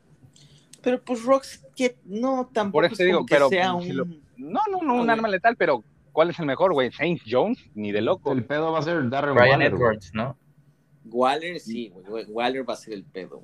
Pero 0.83 1.01
pues 1.03 1.25
Rocks, 1.25 1.67
que 1.77 1.97
no, 2.05 2.49
tampoco 2.53 2.73
Por 2.79 2.85
eso 2.87 2.97
te 2.97 3.05
digo, 3.05 3.25
pero 3.29 3.49
sea 3.49 3.75
si 3.81 3.93
lo- 3.93 4.05
un... 4.05 4.23
No, 4.37 4.61
no, 4.71 4.81
no, 4.83 4.95
un 4.95 5.11
arma 5.11 5.29
letal, 5.29 5.57
pero 5.57 5.85
¿cuál 6.13 6.31
es 6.31 6.39
el 6.39 6.47
mejor, 6.47 6.73
güey? 6.73 6.91
¿Saint 6.93 7.21
Jones? 7.29 7.59
Ni 7.75 7.93
de 7.93 8.01
loco. 8.01 8.33
El 8.33 8.45
pedo 8.45 8.73
va 8.73 8.79
a 8.79 8.83
ser 8.83 9.09
Darren 9.11 9.35
Brian 9.35 9.61
Waller. 9.61 9.73
Edwards, 9.75 10.11
¿no? 10.15 10.37
Waller, 11.05 11.61
sí, 11.61 11.93
güey, 12.09 12.25
Waller 12.27 12.67
va 12.69 12.73
a 12.75 12.77
ser 12.77 12.95
el 12.95 13.05
pedo. 13.05 13.43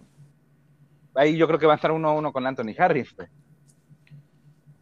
Ahí 1.14 1.36
yo 1.36 1.46
creo 1.46 1.58
que 1.58 1.66
va 1.66 1.72
a 1.74 1.76
estar 1.76 1.92
uno 1.92 2.08
a 2.08 2.12
uno 2.14 2.32
con 2.32 2.46
Anthony 2.46 2.74
Harris, 2.78 3.14
güey. 3.14 3.28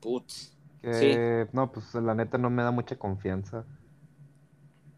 Putz. 0.00 0.56
Que, 0.82 1.46
No, 1.52 1.73
pues 1.73 1.94
la 1.94 2.14
neta 2.14 2.37
no 2.38 2.50
me 2.50 2.62
da 2.62 2.70
mucha 2.70 2.96
confianza. 2.96 3.64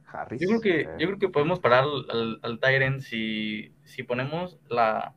Harris. 0.07 0.41
Yo 0.41 0.49
creo 0.49 0.61
que, 0.61 0.81
eh, 0.81 0.89
yo 0.99 1.07
creo 1.07 1.19
que 1.19 1.29
podemos 1.29 1.61
parar 1.61 1.85
al, 1.85 2.39
al, 2.43 2.61
Tyrant 2.61 3.01
si, 3.01 3.73
si 3.85 4.03
ponemos 4.03 4.59
la, 4.69 5.15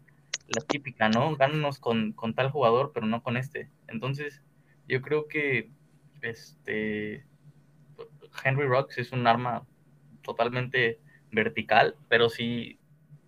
la 0.47 0.61
típica, 0.61 1.09
¿no? 1.09 1.35
Gánanos 1.35 1.79
con, 1.79 2.13
con 2.13 2.33
tal 2.33 2.49
jugador, 2.49 2.91
pero 2.93 3.05
no 3.05 3.21
con 3.23 3.37
este. 3.37 3.69
Entonces, 3.87 4.43
yo 4.87 5.01
creo 5.01 5.27
que 5.27 5.71
este 6.21 7.25
Henry 8.43 8.67
Rocks 8.67 8.97
es 8.97 9.11
un 9.11 9.27
arma 9.27 9.65
totalmente 10.21 10.99
vertical, 11.31 11.95
pero 12.07 12.29
si 12.29 12.79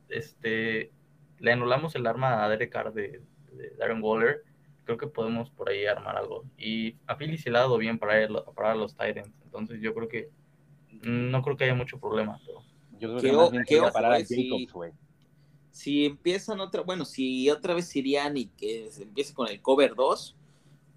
este 0.09 0.91
le 1.39 1.51
anulamos 1.51 1.95
el 1.95 2.05
arma 2.05 2.43
a 2.43 2.49
Derek 2.49 2.71
Carr 2.71 2.93
de, 2.93 3.21
de 3.53 3.69
Darren 3.77 4.01
Waller, 4.03 4.43
creo 4.83 4.97
que 4.97 5.07
podemos 5.07 5.49
por 5.49 5.69
ahí 5.69 5.85
armar 5.85 6.17
algo. 6.17 6.45
Y 6.57 6.97
a 7.07 7.15
Philly 7.15 7.37
se 7.37 7.49
le 7.49 7.57
ha 7.57 7.61
dado 7.61 7.77
bien 7.77 7.97
para, 7.97 8.21
él, 8.21 8.35
para 8.55 8.75
los 8.75 8.95
Tyrants, 8.95 9.39
entonces 9.43 9.79
yo 9.81 9.93
creo 9.93 10.07
que 10.07 10.29
no 11.03 11.41
creo 11.41 11.57
que 11.57 11.63
haya 11.65 11.75
mucho 11.75 11.99
problema. 11.99 12.39
Pero... 12.45 12.61
Yo 12.99 13.09
creo 13.09 13.21
Que 13.21 13.31
más 13.31 13.51
bien 13.67 13.83
ojo, 13.83 13.91
parar 13.93 14.11
a 14.11 14.15
güey, 14.17 14.25
si- 14.25 14.49
Jacobs, 14.49 14.73
güey. 14.73 14.91
Si 15.71 16.05
empiezan 16.05 16.59
otra, 16.59 16.81
bueno, 16.81 17.05
si 17.05 17.49
otra 17.49 17.73
vez 17.73 17.95
irían 17.95 18.35
y 18.37 18.45
que 18.47 18.91
se 18.91 19.03
empiece 19.03 19.33
con 19.33 19.47
el 19.47 19.61
cover 19.61 19.95
2, 19.95 20.35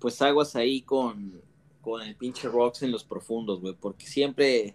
pues 0.01 0.21
aguas 0.21 0.57
ahí 0.57 0.83
con, 0.83 1.41
con 1.81 2.03
el 2.03 2.17
pinche 2.17 2.49
Rocks 2.49 2.83
en 2.83 2.91
los 2.91 3.05
profundos, 3.05 3.61
güey, 3.61 3.75
porque 3.75 4.05
siempre 4.07 4.75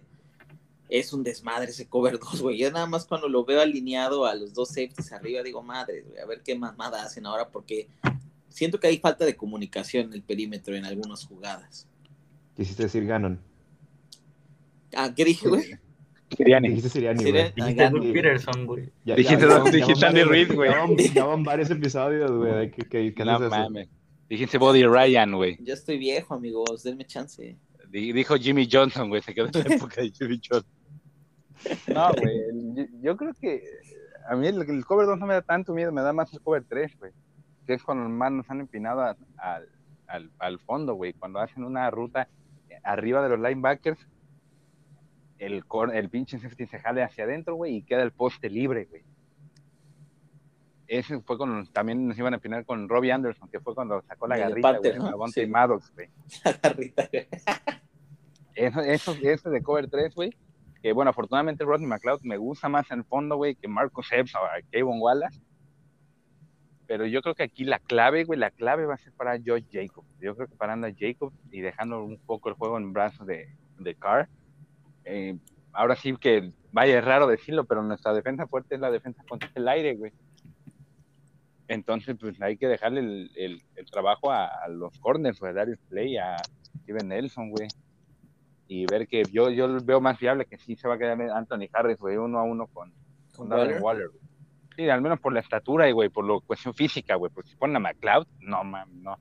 es 0.88 1.12
un 1.12 1.22
desmadre 1.22 1.70
ese 1.70 1.86
cover 1.86 2.18
2, 2.18 2.40
güey. 2.42 2.58
Yo 2.58 2.72
nada 2.72 2.86
más 2.86 3.04
cuando 3.04 3.28
lo 3.28 3.44
veo 3.44 3.60
alineado 3.60 4.24
a 4.26 4.34
los 4.34 4.54
dos 4.54 4.70
safeties 4.70 5.12
arriba 5.12 5.42
digo, 5.42 5.62
madre, 5.62 6.02
güey, 6.02 6.18
a 6.18 6.26
ver 6.26 6.42
qué 6.42 6.56
mamada 6.56 7.04
hacen 7.04 7.26
ahora, 7.26 7.48
porque 7.50 7.86
siento 8.48 8.80
que 8.80 8.88
hay 8.88 8.98
falta 8.98 9.24
de 9.24 9.36
comunicación 9.36 10.06
en 10.06 10.14
el 10.14 10.22
perímetro 10.22 10.74
en 10.74 10.84
algunas 10.86 11.26
jugadas. 11.26 11.86
Quisiste 12.56 12.84
decir 12.84 13.06
Ganon. 13.06 13.38
Ah, 14.96 15.12
¿qué 15.14 15.24
dije, 15.24 15.48
güey? 15.48 15.64
Sirianni. 16.36 16.68
Dijiste 16.70 17.00
güey. 17.00 17.52
Dijiste 17.54 17.82
Hagan- 17.84 17.92
Doug 17.92 18.12
Peterson, 18.12 18.66
güey. 18.66 18.92
Ya- 19.04 19.16
Dijiste- 19.16 19.48
ya- 19.48 19.64
ya- 19.64 19.70
dijiste 19.70 20.06
Andy 20.06 20.22
Reid, 20.22 20.54
güey. 20.54 20.70
Ya 21.14 21.24
van, 21.24 21.42
varios 21.42 21.70
episodios, 21.70 22.30
güey, 22.30 22.52
de 22.52 22.70
que, 22.70 22.82
que, 22.88 23.14
que 23.14 23.24
No 23.24 23.38
mames. 23.40 23.88
Dijiste 24.28 24.58
Body 24.58 24.84
Ryan, 24.84 25.32
güey. 25.34 25.58
Ya 25.60 25.74
estoy 25.74 25.98
viejo, 25.98 26.34
amigos, 26.34 26.84
denme 26.84 27.04
chance. 27.04 27.56
Di- 27.88 28.12
Dijo 28.12 28.36
Jimmy 28.36 28.68
Johnson, 28.70 29.08
güey. 29.08 29.22
Se 29.22 29.34
quedó 29.34 29.46
en 29.46 29.52
la 29.52 29.60
época 29.74 30.00
de 30.02 30.10
Jimmy 30.12 30.40
Johnson. 30.48 30.70
No, 31.88 32.12
güey. 32.14 32.40
Yo, 32.76 32.84
yo 33.02 33.16
creo 33.16 33.32
que 33.40 33.64
a 34.28 34.36
mí 34.36 34.46
el, 34.46 34.62
el 34.62 34.84
cover 34.84 35.06
2 35.06 35.18
no 35.18 35.26
me 35.26 35.34
da 35.34 35.42
tanto 35.42 35.74
miedo, 35.74 35.90
me 35.90 36.00
da 36.02 36.12
más 36.12 36.32
el 36.32 36.40
cover 36.40 36.64
3, 36.68 36.96
güey. 36.98 37.12
Que 37.66 37.74
es 37.74 37.82
cuando 37.82 38.08
más 38.08 38.30
nos 38.30 38.48
han 38.50 38.60
empinado 38.60 39.00
a- 39.00 39.16
al, 39.38 39.68
al, 40.06 40.30
al 40.38 40.58
fondo, 40.60 40.94
güey. 40.94 41.12
Cuando 41.12 41.40
hacen 41.40 41.64
una 41.64 41.90
ruta 41.90 42.28
arriba 42.84 43.20
de 43.22 43.30
los 43.36 43.40
linebackers, 43.40 43.98
el, 45.40 45.64
el 45.94 46.10
pinche 46.10 46.38
safety 46.38 46.66
se 46.66 46.78
jale 46.78 47.02
hacia 47.02 47.24
adentro, 47.24 47.54
güey, 47.54 47.76
y 47.76 47.82
queda 47.82 48.02
el 48.02 48.12
poste 48.12 48.50
libre, 48.50 48.84
güey. 48.84 49.02
Ese 50.86 51.20
fue 51.20 51.38
cuando 51.38 51.68
también 51.70 52.06
nos 52.06 52.18
iban 52.18 52.34
a 52.34 52.36
empinar 52.36 52.66
con 52.66 52.88
Robbie 52.88 53.12
Anderson, 53.12 53.48
que 53.48 53.60
fue 53.60 53.74
cuando 53.74 54.02
sacó 54.02 54.26
la 54.26 54.36
Y 54.36 54.40
garrita, 54.40 54.78
güey, 54.78 54.98
¿no? 54.98 55.28
Sí. 55.28 55.46
Maddox, 55.46 55.94
güey. 55.94 56.08
La 56.44 56.52
garrita, 56.62 57.08
güey. 57.10 57.28
Eso, 58.54 58.80
eso, 58.80 59.16
eso 59.22 59.50
de 59.50 59.62
cover 59.62 59.88
3, 59.88 60.14
güey. 60.14 60.36
Que 60.82 60.92
bueno, 60.92 61.10
afortunadamente 61.10 61.64
Rodney 61.64 61.86
McLeod 61.86 62.20
me 62.22 62.36
gusta 62.36 62.68
más 62.68 62.90
en 62.90 62.98
el 62.98 63.04
fondo, 63.04 63.36
güey, 63.36 63.54
que 63.54 63.68
Marcus 63.68 64.12
Epps 64.12 64.34
o 64.34 64.40
Kevin 64.70 65.00
Wallace. 65.00 65.40
Pero 66.86 67.06
yo 67.06 67.22
creo 67.22 67.34
que 67.34 67.44
aquí 67.44 67.64
la 67.64 67.78
clave, 67.78 68.24
güey, 68.24 68.38
la 68.38 68.50
clave 68.50 68.84
va 68.84 68.94
a 68.94 68.98
ser 68.98 69.12
para 69.12 69.38
Josh 69.38 69.64
Jacobs. 69.70 70.08
Yo 70.20 70.34
creo 70.34 70.48
que 70.48 70.56
parando 70.56 70.88
a 70.88 70.92
Jacobs 70.94 71.38
y 71.50 71.60
dejando 71.60 72.02
un 72.02 72.18
poco 72.18 72.48
el 72.48 72.56
juego 72.56 72.76
en 72.76 72.92
brazos 72.92 73.26
de, 73.26 73.54
de 73.78 73.94
Carr. 73.94 74.28
Eh, 75.04 75.36
ahora 75.72 75.96
sí 75.96 76.14
que, 76.16 76.52
vaya, 76.72 76.98
es 76.98 77.04
raro 77.04 77.26
decirlo, 77.26 77.64
pero 77.64 77.82
nuestra 77.82 78.12
defensa 78.12 78.46
fuerte 78.46 78.74
es 78.74 78.80
la 78.80 78.90
defensa 78.90 79.22
contra 79.28 79.50
el 79.54 79.68
aire, 79.68 79.94
güey. 79.96 80.12
Entonces, 81.68 82.16
pues 82.20 82.40
hay 82.42 82.56
que 82.56 82.66
dejarle 82.66 83.00
el, 83.00 83.30
el- 83.36 83.62
el 83.76 83.86
trabajo 83.90 84.30
a, 84.32 84.46
a 84.46 84.68
los 84.68 84.98
corners, 84.98 85.42
a 85.42 85.52
Darius 85.52 85.78
Play, 85.88 86.16
a 86.16 86.36
Steven 86.82 87.08
Nelson, 87.08 87.50
güey 87.50 87.68
y 88.72 88.86
ver 88.86 89.08
que 89.08 89.24
yo, 89.32 89.50
yo 89.50 89.78
veo 89.82 90.00
más 90.00 90.16
viable 90.20 90.46
que 90.46 90.56
sí 90.56 90.76
se 90.76 90.86
va 90.86 90.94
a 90.94 90.98
quedar 90.98 91.20
Anthony 91.20 91.66
Harris, 91.72 91.98
güey, 91.98 92.16
uno 92.16 92.38
a 92.38 92.44
uno 92.44 92.68
con, 92.68 92.92
con 93.34 93.48
¿Con 93.48 93.48
Darren 93.48 93.82
Waller? 93.82 94.08
Güey. 94.10 94.20
Sí, 94.76 94.88
al 94.88 95.02
menos 95.02 95.18
por 95.18 95.32
la 95.32 95.40
estatura 95.40 95.88
y, 95.88 95.92
güey, 95.92 96.08
por 96.08 96.24
la 96.24 96.38
cuestión 96.46 96.72
física, 96.72 97.16
güey, 97.16 97.32
porque 97.34 97.50
si 97.50 97.56
ponen 97.56 97.74
a 97.74 97.80
McLeod, 97.80 98.28
no, 98.38 98.62
mames, 98.62 98.94
no. 98.94 99.18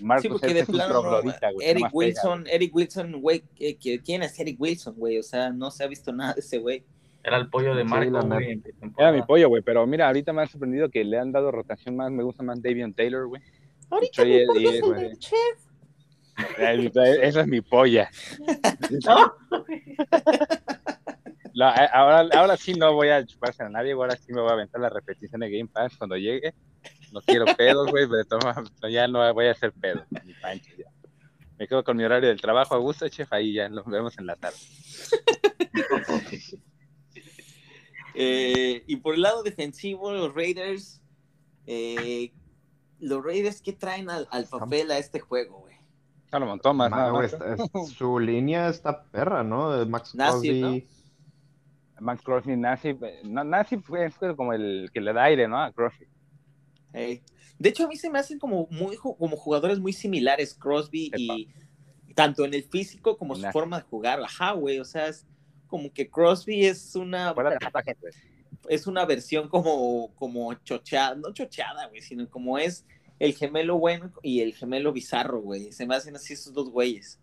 Marcus 0.00 0.22
Sí, 0.22 0.28
porque 0.28 0.46
Epps 0.46 0.54
de 0.54 0.60
es 0.60 0.68
un 0.68 0.74
plano, 0.74 0.94
no, 0.94 1.00
troglodita, 1.00 1.50
güey, 1.52 1.66
Eric 1.68 1.82
pega, 1.84 1.90
Wilson, 1.94 2.44
Eric 2.50 2.74
Wilson, 2.74 3.20
güey, 3.20 3.44
¿qué- 3.54 3.76
qué- 3.76 4.00
¿quién 4.00 4.22
es 4.22 4.38
Eric 4.40 4.60
Wilson, 4.60 4.94
güey? 4.96 5.18
O 5.18 5.22
sea, 5.22 5.50
no 5.50 5.70
se 5.70 5.84
ha 5.84 5.86
visto 5.86 6.12
nada 6.12 6.34
de 6.34 6.40
ese 6.40 6.58
güey. 6.58 6.84
Era 7.22 7.38
el 7.38 7.48
pollo 7.48 7.74
de 7.74 7.82
Sí, 7.84 7.88
Marco, 7.88 8.26
güey. 8.26 8.50
en 8.52 8.62
Era 8.98 9.12
mi 9.12 9.22
pollo, 9.22 9.48
güey, 9.48 9.62
pero 9.62 9.86
mira, 9.86 10.06
ahorita 10.08 10.32
me 10.32 10.42
ha 10.42 10.46
sorprendido 10.46 10.90
que 10.90 11.04
le 11.04 11.18
han 11.18 11.32
dado 11.32 11.50
rotación 11.50 11.96
más, 11.96 12.10
me 12.10 12.22
gusta 12.22 12.42
más 12.42 12.60
Davion 12.62 12.92
Taylor, 12.92 13.26
güey. 13.28 13.40
Ahorita 13.90 14.22
chef. 15.18 15.36
Ay, 16.58 16.90
Esa 17.22 17.40
es 17.42 17.46
mi 17.46 17.60
polla. 17.60 18.10
No, 21.56 21.66
a- 21.66 21.84
ahora, 21.92 22.28
ahora 22.36 22.56
sí 22.56 22.74
no 22.74 22.92
voy 22.94 23.10
a 23.10 23.24
chuparse 23.24 23.62
a 23.62 23.68
nadie, 23.68 23.92
ahora 23.92 24.16
sí 24.16 24.32
me 24.32 24.40
voy 24.40 24.50
a 24.50 24.54
aventar 24.54 24.80
la 24.80 24.88
repetición 24.90 25.40
de 25.40 25.50
Game 25.50 25.70
Pass 25.72 25.96
cuando 25.96 26.16
llegue. 26.16 26.52
No 27.14 27.20
quiero 27.22 27.44
pedos, 27.56 27.88
güey, 27.92 28.08
pero 28.08 28.24
toma- 28.24 28.64
ya 28.90 29.06
no 29.06 29.32
voy 29.32 29.46
a 29.46 29.52
hacer 29.52 29.72
pedos, 29.72 30.04
ni 30.24 30.32
pancho 30.34 30.72
ya. 30.76 30.86
Me 31.56 31.68
quedo 31.68 31.84
con 31.84 31.96
mi 31.96 32.02
horario 32.02 32.28
del 32.28 32.40
trabajo 32.40 32.74
a 32.74 32.78
gusto, 32.78 33.08
chef, 33.08 33.32
ahí 33.32 33.52
ya 33.54 33.68
nos 33.68 33.86
vemos 33.86 34.18
en 34.18 34.26
la 34.26 34.34
tarde. 34.34 34.58
Eh, 38.16 38.84
y 38.86 38.96
por 38.96 39.14
el 39.16 39.22
lado 39.22 39.42
defensivo, 39.42 40.12
los 40.12 40.32
Raiders, 40.34 41.02
eh, 41.66 42.32
los 43.00 43.24
Raiders, 43.24 43.60
¿qué 43.60 43.72
traen 43.72 44.08
al, 44.08 44.28
al 44.30 44.46
papel 44.46 44.88
a 44.92 44.98
este 44.98 45.18
juego, 45.18 45.60
güey? 45.62 45.74
Salomón 46.30 46.60
Thomas, 46.60 46.92
es- 47.32 47.92
su 47.96 48.20
línea 48.20 48.68
está 48.68 49.02
perra, 49.04 49.42
¿no? 49.42 49.72
De 49.72 49.84
Max 49.86 50.14
Nasir, 50.14 50.60
Crosby. 50.60 50.88
Max 52.00 52.22
Crosby, 52.22 52.56
Nassib, 52.56 53.02
eh, 53.04 53.20
no, 53.24 53.42
Nassib 53.42 53.80
fue, 53.82 54.10
fue 54.10 54.36
como 54.36 54.52
el 54.52 54.90
que 54.94 55.00
le 55.00 55.12
da 55.12 55.24
aire, 55.24 55.48
¿no? 55.48 55.60
A 55.60 55.72
Crosby. 55.72 56.06
De 56.94 57.68
hecho, 57.68 57.84
a 57.84 57.88
mí 57.88 57.96
se 57.96 58.10
me 58.10 58.18
hacen 58.18 58.38
como, 58.38 58.66
muy, 58.70 58.96
como 58.96 59.36
jugadores 59.36 59.78
muy 59.78 59.92
similares, 59.92 60.54
Crosby 60.54 61.10
y 61.16 61.48
tanto 62.14 62.44
en 62.44 62.54
el 62.54 62.62
físico 62.64 63.16
como 63.16 63.34
su 63.34 63.42
Nah. 63.42 63.52
forma 63.52 63.78
de 63.78 63.82
jugar. 63.84 64.20
Ajá, 64.22 64.52
güey, 64.52 64.78
o 64.78 64.84
sea, 64.84 65.08
es 65.08 65.26
como 65.66 65.92
que 65.92 66.08
Crosby 66.08 66.66
es 66.66 66.94
una, 66.94 67.34
es 68.68 68.86
una 68.86 69.04
versión 69.04 69.48
como, 69.48 70.14
como 70.14 70.54
chocheada, 70.54 71.14
no 71.16 71.32
chocheada, 71.32 71.88
güey, 71.88 72.00
sino 72.02 72.28
como 72.30 72.58
es 72.58 72.86
el 73.18 73.34
gemelo 73.34 73.78
bueno 73.78 74.12
y 74.22 74.40
el 74.40 74.54
gemelo 74.54 74.92
bizarro, 74.92 75.40
güey. 75.40 75.72
Se 75.72 75.86
me 75.86 75.94
hacen 75.96 76.16
así 76.16 76.32
esos 76.34 76.52
dos 76.52 76.70
güeyes. 76.70 77.20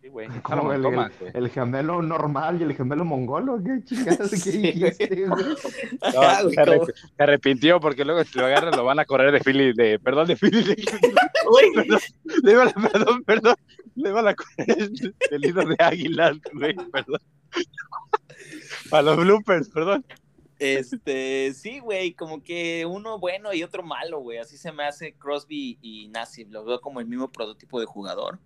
Sí, 0.00 0.08
güey. 0.08 0.28
Como 0.42 0.70
Salomón 0.70 1.12
el, 1.34 1.50
gemelo 1.50 2.00
normal 2.02 2.60
y 2.60 2.64
el 2.64 2.74
gemelo 2.74 3.04
mongolo. 3.04 3.62
¿Qué 3.62 3.84
chingadas 3.84 4.30
Sí, 4.30 4.50
¿Qué 4.50 4.58
güey. 4.58 4.72
dijiste, 4.72 5.26
güey? 5.26 5.28
No, 5.28 5.50
se, 6.10 6.14
como- 6.14 6.50
arrep- 6.50 6.94
se 7.16 7.22
arrepintió 7.22 7.80
porque 7.80 8.04
luego 8.04 8.24
si 8.24 8.38
lo 8.38 8.46
agarran 8.46 8.76
lo 8.76 8.84
van 8.84 8.98
a 8.98 9.04
correr 9.04 9.32
de 9.32 9.40
Philly, 9.40 9.72
de, 9.74 9.98
perdón, 9.98 10.28
de 10.28 10.36
Philly, 10.36 10.62
de, 10.62 10.84
Güey, 11.48 11.70
le 12.42 12.54
a, 12.54 12.68
perdón, 12.92 13.24
perdón, 13.24 13.56
le 13.96 14.08
iban 14.08 14.28
a 14.28 14.34
correr 14.34 14.90
el 15.30 15.44
hilo 15.44 15.64
de 15.64 15.76
águilas, 15.78 16.38
güey, 16.54 16.74
perdón. 16.92 17.20
Para 18.88 19.02
los 19.02 19.16
bloopers, 19.18 19.68
perdón. 19.68 20.04
Este, 20.58 21.54
sí, 21.54 21.78
güey, 21.80 22.12
como 22.12 22.42
que 22.42 22.84
uno 22.86 23.18
bueno 23.18 23.52
y 23.54 23.62
otro 23.62 23.82
malo, 23.82 24.20
güey. 24.20 24.38
Así 24.38 24.58
se 24.58 24.72
me 24.72 24.84
hace 24.84 25.14
Crosby 25.14 25.78
y 25.80 26.08
Nassib. 26.08 26.50
Lo 26.50 26.64
veo 26.64 26.80
como 26.80 27.00
el 27.00 27.06
mismo 27.06 27.32
prototipo 27.32 27.80
de 27.80 27.86
jugador. 27.86 28.38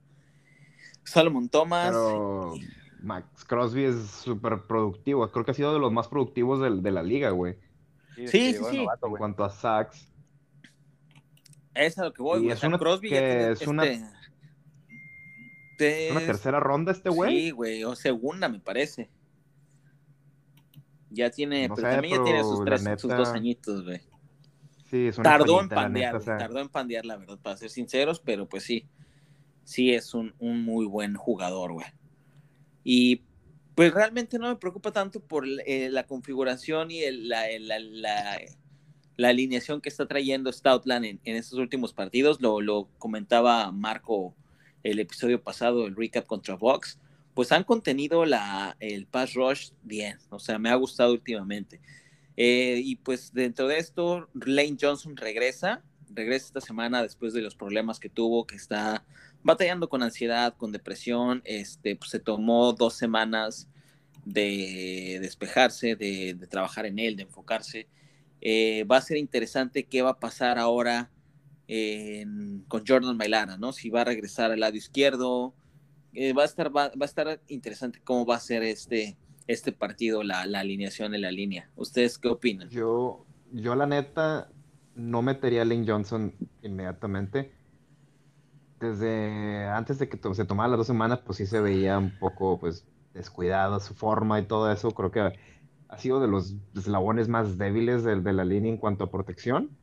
Solomon 1.05 1.49
Thomas. 1.49 1.91
Pero 1.91 2.55
Max 3.03 3.45
Crosby 3.45 3.85
es 3.85 4.07
súper 4.07 4.63
productivo. 4.63 5.31
Creo 5.31 5.45
que 5.45 5.51
ha 5.51 5.55
sido 5.55 5.73
de 5.73 5.79
los 5.81 5.93
más 5.93 6.09
productivos 6.09 6.61
de, 6.83 6.91
la 6.91 7.03
liga, 7.03 7.31
güey. 7.31 7.57
Sí, 8.17 8.29
sí, 8.29 8.53
llegó 8.53 8.71
sí. 8.71 8.79
novato, 8.79 9.07
En 9.09 9.17
cuanto 9.17 9.45
a 9.45 9.51
sacks. 9.51 10.09
Es 11.75 11.99
a 11.99 12.05
lo 12.05 12.13
que 12.13 12.23
voy, 12.23 12.41
güey. 12.41 12.53
es 12.53 12.63
una- 12.63 12.79
Crosby 12.79 13.09
que 13.09 13.19
tiene, 13.19 13.51
es 13.51 13.67
una- 13.67 13.85
este, 15.75 16.07
¿Es 16.07 16.13
una 16.13 16.21
tercera 16.21 16.61
ronda 16.61 16.93
este 16.93 17.11
güey? 17.11 17.31
Sí, 17.31 17.51
güey, 17.51 17.83
o 17.85 17.97
segunda, 17.97 18.49
me 18.49 18.61
parece. 18.61 19.11
Ya 21.11 21.31
tiene, 21.31 21.69
No 21.69 21.75
pero 21.75 21.89
sé, 21.89 21.95
también 21.95 22.19
ya 22.19 22.25
tiene 22.25 22.43
sus, 22.43 22.65
tres, 22.65 22.83
sus 23.01 23.11
dos 23.11 23.29
añitos, 23.31 23.85
güey. 23.85 24.01
Sí, 24.89 25.09
es 25.09 25.19
una 25.19 25.31
tardó 25.31 25.61
en 25.61 25.69
pandear, 25.69 26.15
neta, 26.15 26.23
o 26.23 26.25
sea, 26.25 26.37
tardó 26.37 26.61
en 26.61 26.69
pandear, 26.69 27.05
la 27.05 27.17
verdad, 27.17 27.39
para 27.43 27.57
ser 27.57 27.71
sinceros, 27.71 28.21
pero 28.21 28.49
pues 28.49 28.63
sí, 28.63 28.89
sí 29.65 29.93
es 29.93 30.15
un, 30.15 30.35
un 30.39 30.63
muy 30.63 30.87
buen 30.87 31.15
jugador, 31.15 31.73
güey. 31.73 31.87
Y 32.85 33.23
pues 33.75 33.93
realmente 33.93 34.39
no 34.39 34.49
me 34.49 34.57
preocupa 34.57 34.93
tanto 34.93 35.21
por 35.21 35.45
eh, 35.67 35.89
la 35.91 36.07
configuración 36.07 36.91
y 36.91 37.11
la, 37.11 37.45
la- 37.59 38.39
la 39.17 39.29
alineación 39.29 39.81
que 39.81 39.89
está 39.89 40.07
trayendo 40.07 40.53
Stoutland 40.53 41.05
en, 41.05 41.21
en 41.25 41.37
estos 41.37 41.59
últimos 41.59 41.93
partidos. 41.93 42.41
Lo, 42.41 42.61
lo 42.61 42.89
comentaba 42.99 43.71
Marco 43.71 44.35
el 44.83 44.99
episodio 44.99 45.41
pasado, 45.43 45.87
el 45.87 45.95
recap 45.97 46.27
contra 46.27 46.57
Vox. 46.57 46.99
Pues 47.33 47.53
han 47.53 47.65
contenido 47.65 48.25
la, 48.25 48.77
el 48.81 49.07
pass 49.07 49.35
rush 49.35 49.71
bien, 49.83 50.19
o 50.31 50.39
sea, 50.39 50.59
me 50.59 50.71
ha 50.71 50.75
gustado 50.77 51.13
últimamente. 51.13 51.81
Eh, 52.37 52.81
y 52.85 52.97
pues 52.97 53.33
dentro 53.33 53.67
de 53.69 53.79
esto, 53.79 54.29
Lane 54.35 54.77
Johnson 54.81 55.17
regresa, 55.17 55.83
regresa 56.11 56.47
esta 56.47 56.61
semana 56.61 57.03
después 57.03 57.33
de 57.33 57.41
los 57.43 57.55
problemas 57.57 57.99
que 58.01 58.09
tuvo, 58.09 58.47
que 58.47 58.57
está 58.57 59.05
batallando 59.45 59.89
con 59.89 60.03
ansiedad, 60.03 60.57
con 60.57 60.73
depresión, 60.73 61.43
este, 61.45 61.95
pues 61.95 62.11
se 62.11 62.19
tomó 62.19 62.73
dos 62.73 62.95
semanas 62.95 63.69
de 64.25 65.19
despejarse, 65.21 65.95
de, 65.95 66.35
de 66.35 66.47
trabajar 66.47 66.87
en 66.87 66.99
él, 66.99 67.15
de 67.15 67.23
enfocarse. 67.25 67.87
Eh, 68.41 68.85
va 68.85 68.97
a 68.97 69.03
ser 69.03 69.19
interesante 69.19 69.85
qué 69.85 70.03
va 70.03 70.11
a 70.11 70.19
pasar 70.19 70.59
ahora 70.59 71.11
con 72.69 72.85
Jordan 72.87 73.17
Mailana, 73.17 73.57
¿no? 73.57 73.73
Si 73.73 73.89
va 73.89 74.03
a 74.03 74.05
regresar 74.05 74.51
al 74.51 74.61
lado 74.61 74.77
izquierdo, 74.77 75.55
eh, 76.13 76.35
va, 76.35 76.43
a 76.43 76.47
estar, 76.47 76.75
va, 76.77 76.93
a 76.99 77.05
estar 77.05 77.41
interesante 77.49 78.01
cómo 78.05 78.27
va 78.27 78.37
a 78.37 78.41
ser 78.41 78.63
este, 78.63 79.17
este 79.47 79.73
partido, 79.73 80.23
la, 80.23 80.45
la 80.47 80.61
alineación 80.61 81.15
en 81.15 81.23
la 81.23 81.31
línea. 81.31 81.71
¿Ustedes 81.75 82.19
qué 82.19 82.29
opinan? 82.29 82.69
Yo, 82.69 83.25
yo 83.51 83.75
la 83.75 83.87
neta 83.87 84.51
no 84.95 85.23
metería 85.23 85.63
a 85.63 85.65
Lane 85.65 85.87
Johnson 85.87 86.35
inmediatamente. 86.63 87.53
Desde 88.91 89.67
antes 89.69 89.99
de 89.99 90.09
que 90.09 90.17
to- 90.19 90.35
se 90.35 90.45
tomara 90.45 90.69
las 90.69 90.79
dos 90.79 90.87
semanas, 90.87 91.21
pues 91.25 91.39
sí 91.39 91.47
se 91.47 91.61
veía 91.61 91.99
un 91.99 92.19
poco 92.19 92.59
pues 92.59 92.87
descuidado 93.15 93.81
su 93.81 93.95
forma 93.95 94.39
y 94.41 94.47
todo 94.47 94.71
eso. 94.73 94.91
Creo 94.93 95.11
que 95.11 95.21
ha 95.89 95.99
sido 95.99 96.21
de 96.21 96.29
los 96.29 96.57
eslabones 96.75 97.29
más 97.29 97.57
débiles 97.59 98.05
de, 98.05 98.21
de 98.21 98.33
la 98.35 98.45
línea 98.45 98.71
en 98.73 98.79
cuanto 98.79 99.05
a 99.05 99.11
protección. 99.11 99.79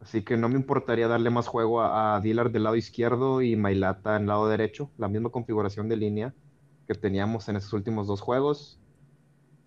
Así 0.00 0.22
que 0.24 0.36
no 0.36 0.48
me 0.48 0.56
importaría 0.56 1.08
darle 1.08 1.30
más 1.30 1.48
juego 1.48 1.80
a, 1.80 2.16
a 2.16 2.20
Dillard 2.20 2.50
del 2.52 2.64
lado 2.64 2.76
izquierdo 2.76 3.42
y 3.42 3.56
Mailata 3.56 4.16
en 4.16 4.22
el 4.22 4.28
lado 4.28 4.48
derecho. 4.48 4.90
La 4.96 5.08
misma 5.08 5.30
configuración 5.30 5.88
de 5.88 5.96
línea 5.96 6.34
que 6.86 6.94
teníamos 6.94 7.48
en 7.48 7.56
esos 7.56 7.72
últimos 7.72 8.06
dos 8.06 8.20
juegos. 8.20 8.78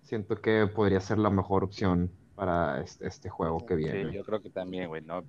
Siento 0.02 0.40
que 0.40 0.66
podría 0.66 1.00
ser 1.00 1.18
la 1.18 1.30
mejor 1.30 1.64
opción 1.64 2.10
para 2.34 2.80
este, 2.80 3.06
este 3.06 3.28
juego 3.28 3.66
que 3.66 3.76
Sí, 3.76 3.82
viene. 3.82 4.14
yo 4.14 4.24
creo 4.24 4.40
que 4.40 4.50
también, 4.50 4.88
güey, 4.88 5.02
¿no? 5.02 5.22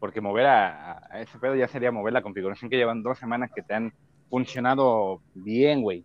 Porque 0.00 0.20
mover 0.20 0.46
a, 0.46 1.06
a 1.10 1.20
ese 1.20 1.38
pedo 1.38 1.54
ya 1.54 1.68
sería 1.68 1.92
mover 1.92 2.12
la 2.12 2.22
configuración 2.22 2.70
que 2.70 2.76
llevan 2.76 3.02
dos 3.02 3.18
semanas 3.18 3.50
que 3.54 3.62
te 3.62 3.74
han 3.74 3.92
funcionado 4.28 5.20
bien, 5.34 5.82
güey. 5.82 6.04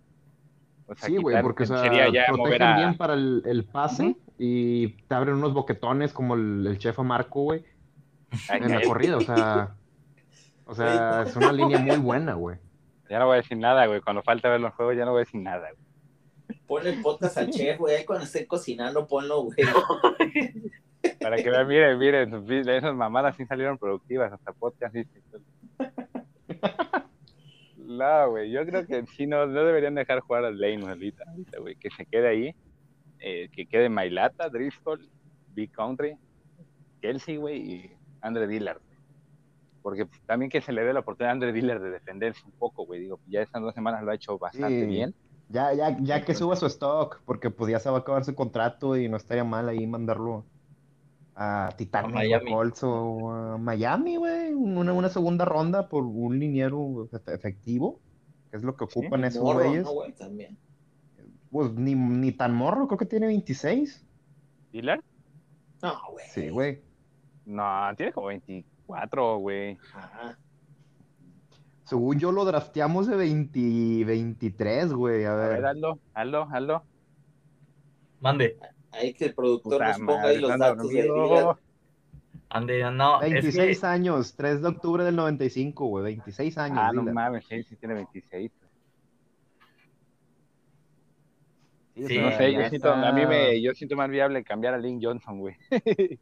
O 0.87 0.95
sea, 0.95 1.07
Sí, 1.07 1.17
güey, 1.17 1.41
porque 1.41 1.63
o 1.63 1.65
sea, 1.65 1.79
sería 1.79 2.09
ya 2.09 2.25
mover 2.31 2.57
protegen 2.57 2.67
a... 2.67 2.77
bien 2.77 2.97
para 2.97 3.13
el, 3.13 3.41
el 3.45 3.63
pase 3.63 4.15
y 4.37 4.89
te 4.89 5.15
abren 5.15 5.35
unos 5.35 5.53
boquetones 5.53 6.13
como 6.13 6.35
el, 6.35 6.67
el 6.67 6.77
chef 6.77 6.99
a 6.99 7.03
Marco, 7.03 7.43
güey, 7.43 7.63
en 8.49 8.71
la 8.71 8.81
corrida. 8.81 9.17
O 9.17 9.21
sea, 9.21 9.75
o 10.65 10.75
sea, 10.75 11.23
es 11.23 11.35
una 11.35 11.51
línea 11.51 11.79
muy 11.79 11.97
buena, 11.97 12.33
güey. 12.33 12.57
Ya 13.09 13.19
no 13.19 13.27
voy 13.27 13.35
a 13.35 13.41
decir 13.41 13.57
nada, 13.57 13.85
güey. 13.85 14.01
Cuando 14.01 14.23
falta 14.23 14.49
ver 14.49 14.59
los 14.59 14.73
juegos 14.73 14.95
ya 14.95 15.05
no 15.05 15.11
voy 15.11 15.21
a 15.21 15.25
decir 15.25 15.41
nada, 15.41 15.69
güey. 15.71 16.57
Ponle 16.67 16.89
el 16.91 17.01
podcast 17.01 17.37
al 17.37 17.49
chef, 17.49 17.79
güey. 17.79 17.95
Ahí 17.95 18.05
cuando 18.05 18.25
estén 18.25 18.45
cocinando, 18.45 19.07
ponlo, 19.07 19.43
güey. 19.43 19.57
Para 21.21 21.37
que 21.37 21.49
vean, 21.49 21.67
miren, 21.67 21.99
miren, 21.99 22.69
esas 22.69 22.95
mamadas 22.95 23.35
sí 23.35 23.45
salieron 23.45 23.77
productivas, 23.77 24.31
hasta 24.31 24.53
podcast. 24.53 24.95
No, 27.77 28.31
güey, 28.31 28.49
yo 28.51 28.65
creo 28.65 28.85
que 28.87 29.05
sí, 29.15 29.27
no, 29.27 29.45
no 29.45 29.63
deberían 29.63 29.93
dejar 29.93 30.19
jugar 30.21 30.43
al 30.43 30.59
Lane 30.59 30.87
ahorita, 30.87 31.23
güey, 31.59 31.75
que 31.75 31.91
se 31.91 32.05
quede 32.07 32.27
ahí, 32.27 32.55
eh, 33.19 33.47
que 33.51 33.67
quede 33.67 33.89
Mailata, 33.89 34.49
Driscoll, 34.49 35.07
Big 35.53 35.71
Country, 35.71 36.17
Kelsey, 37.01 37.37
güey, 37.37 37.57
y 37.61 37.91
Andre 38.21 38.47
Dillard. 38.47 38.81
Porque 39.83 40.07
también 40.25 40.49
que 40.49 40.61
se 40.61 40.71
le 40.73 40.83
dé 40.83 40.93
la 40.93 41.01
oportunidad 41.01 41.29
a 41.29 41.33
Andre 41.33 41.53
Dillard 41.53 41.79
de 41.81 41.91
defenderse 41.91 42.41
un 42.45 42.53
poco, 42.53 42.87
güey, 42.87 43.01
digo, 43.01 43.19
ya 43.27 43.41
estas 43.43 43.61
dos 43.61 43.75
semanas 43.75 44.03
lo 44.03 44.09
ha 44.11 44.15
hecho 44.15 44.39
bastante 44.39 44.81
Sí. 44.81 44.87
bien. 44.87 45.13
Ya, 45.49 45.71
ya, 45.73 45.95
ya 45.99 46.25
que 46.25 46.33
suba 46.33 46.55
su 46.55 46.65
stock, 46.65 47.21
porque 47.23 47.51
pues 47.51 47.71
ya 47.71 47.77
se 47.79 47.91
va 47.91 47.97
a 47.97 47.99
acabar 47.99 48.25
su 48.25 48.33
contrato 48.33 48.97
y 48.97 49.07
no 49.07 49.17
estaría 49.17 49.43
mal 49.43 49.69
ahí 49.69 49.85
mandarlo 49.85 50.43
a 51.35 51.69
Titanes 51.77 52.11
A 52.11 52.15
o 52.15 52.19
a 52.19 52.21
Miami. 52.23 52.51
Colts 52.51 52.83
o 52.83 53.31
a 53.31 53.57
Miami, 53.57 54.15
güey. 54.17 54.53
Una, 54.53 54.93
una 54.93 55.09
segunda 55.09 55.45
ronda 55.45 55.89
por 55.89 56.03
un 56.05 56.39
liniero 56.39 57.09
efe- 57.11 57.33
efectivo, 57.33 57.99
que 58.51 58.57
es 58.57 58.63
lo 58.63 58.75
que 58.75 58.85
ocupan 58.85 59.25
esos 59.25 59.43
güeyes. 59.43 59.83
¿no, 59.83 59.91
güey? 59.93 60.13
También. 60.13 60.57
Pues 61.51 61.73
ni, 61.73 61.95
ni 61.95 62.31
tan 62.31 62.53
morro, 62.53 62.87
creo 62.87 62.97
que 62.97 63.05
tiene 63.05 63.27
26. 63.27 64.05
¿Dillard? 64.71 65.01
No, 65.81 65.93
güey. 66.11 66.25
Sí, 66.29 66.49
güey. 66.49 66.81
No, 67.45 67.63
tiene 67.95 68.11
como 68.11 68.27
24, 68.27 69.37
güey. 69.37 69.77
Ajá. 69.93 70.37
Según 71.83 72.17
yo 72.17 72.31
lo 72.31 72.43
drafteamos 72.45 73.07
de 73.07 73.15
20, 73.15 74.03
23, 74.05 74.91
güey. 74.93 75.25
A 75.25 75.33
A 75.33 75.35
ver, 75.35 75.49
ver. 75.57 75.65
hazlo, 75.67 75.99
hazlo, 76.13 76.47
hazlo. 76.51 76.83
Mande. 78.19 78.57
Ahí 78.95 79.13
que 79.13 79.25
el 79.25 79.33
productor 79.35 79.73
Puta 79.73 79.87
nos 79.89 79.97
ponga 79.99 80.15
madre, 80.17 80.29
ahí 80.35 80.41
los 80.41 80.57
datos. 80.57 80.89
Dillard. 80.89 81.57
Ande, 82.49 82.91
no. 82.91 83.21
es 83.21 83.27
que- 83.27 83.33
26 83.33 83.83
años, 83.83 84.35
3 84.35 84.61
de 84.61 84.67
octubre 84.69 85.03
del 85.03 85.15
95, 85.15 85.85
güey. 85.87 86.03
26 86.05 86.57
años. 86.57 86.77
Ah, 86.81 86.91
no 86.93 87.01
Dillard. 87.01 87.13
mames, 87.15 87.45
sí, 87.47 87.63
sí 87.63 87.75
tiene 87.75 87.95
26. 87.95 88.51
Sí, 91.95 92.17
No 92.19 92.31
sé, 92.31 92.51
yo 92.53 92.69
siento, 92.69 92.91
a 92.91 93.11
mí 93.13 93.25
me, 93.25 93.61
yo 93.61 93.73
siento 93.73 93.95
más 93.95 94.09
viable 94.09 94.43
cambiar 94.43 94.73
a 94.73 94.77
Link 94.77 95.01
Johnson, 95.03 95.39
güey. 95.39 95.55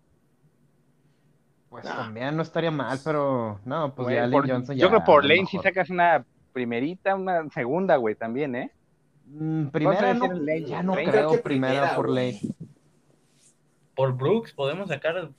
Pues 1.70 1.88
Ah. 1.88 1.96
también 2.04 2.36
no 2.38 2.44
estaría 2.44 2.70
mal, 2.70 3.00
pero 3.04 3.60
no, 3.66 3.96
pues 3.96 4.04
Güey, 4.06 4.16
ya 4.18 4.30
por- 4.30 4.44
Lane 4.48 4.54
Johnson 4.54 4.76
yo 4.76 4.82
ya 4.82 4.90
creo 4.90 5.04
por 5.04 5.24
a 5.24 5.28
lo 5.28 5.30
Lane 5.34 5.48
sí 5.48 5.58
mejor. 5.58 5.64
sacas 5.64 5.90
una 5.90 6.24
primerita, 6.52 7.16
una 7.16 7.50
segunda, 7.50 7.96
güey, 7.96 8.14
también, 8.14 8.56
¿eh? 8.56 8.72
Mm, 9.34 9.68
primera 9.70 10.14
no, 10.14 10.28
Lane? 10.28 10.66
ya 10.66 10.84
no 10.84 10.94
30. 10.94 11.12
creo 11.12 11.30
Creo 11.30 11.32
que 11.32 11.44
primera 11.44 11.74
primera, 11.74 11.96
por. 11.96 12.10
Lane. 12.10 12.42
Por 13.96 14.14
Brooks 14.14 14.54
podemos 14.54 14.90
sacar 14.90 15.30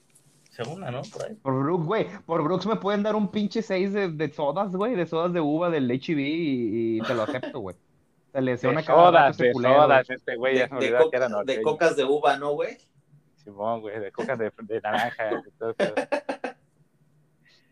segunda, 0.50 0.90
¿no? 0.90 1.02
Por 1.02 1.24
ahí. 1.24 1.34
Por 1.36 1.62
Brooks, 1.62 1.86
güey, 1.86 2.06
por 2.26 2.42
Brooks 2.42 2.66
me 2.66 2.76
pueden 2.76 3.02
dar 3.02 3.14
un 3.14 3.28
pinche 3.28 3.62
6 3.62 3.92
de, 3.92 4.08
de 4.10 4.32
sodas, 4.32 4.72
güey, 4.72 4.94
de 4.94 5.06
sodas 5.06 5.32
de 5.32 5.40
uva 5.40 5.70
del 5.70 5.88
HB 5.88 6.18
y, 6.18 6.98
y 6.98 7.00
te 7.02 7.14
lo 7.14 7.22
acepto, 7.22 7.60
güey. 7.60 7.76
Se 8.32 8.40
lesiona 8.40 8.80
De 8.80 8.86
cada 8.86 9.10
rato 9.10 9.12
sodas, 9.12 9.38
de 9.38 9.52
culero, 9.52 9.74
sodas, 9.74 10.10
este 10.10 10.36
güey 10.36 10.56
ya 10.56 10.62
De, 10.62 10.68
se 10.68 10.74
me 10.74 10.80
de 10.80 10.86
olvidó 10.96 11.10
que 11.10 11.52
de 11.52 11.62
cocas 11.62 11.96
de 11.96 12.04
uva, 12.04 12.36
¿no, 12.36 12.52
güey? 12.52 12.76
Simón, 13.36 13.80
güey, 13.80 14.00
de 14.00 14.10
cocas 14.10 14.38
de, 14.38 14.52
de 14.62 14.80
naranja. 14.80 15.24
de 15.24 15.50
todo. 15.58 15.74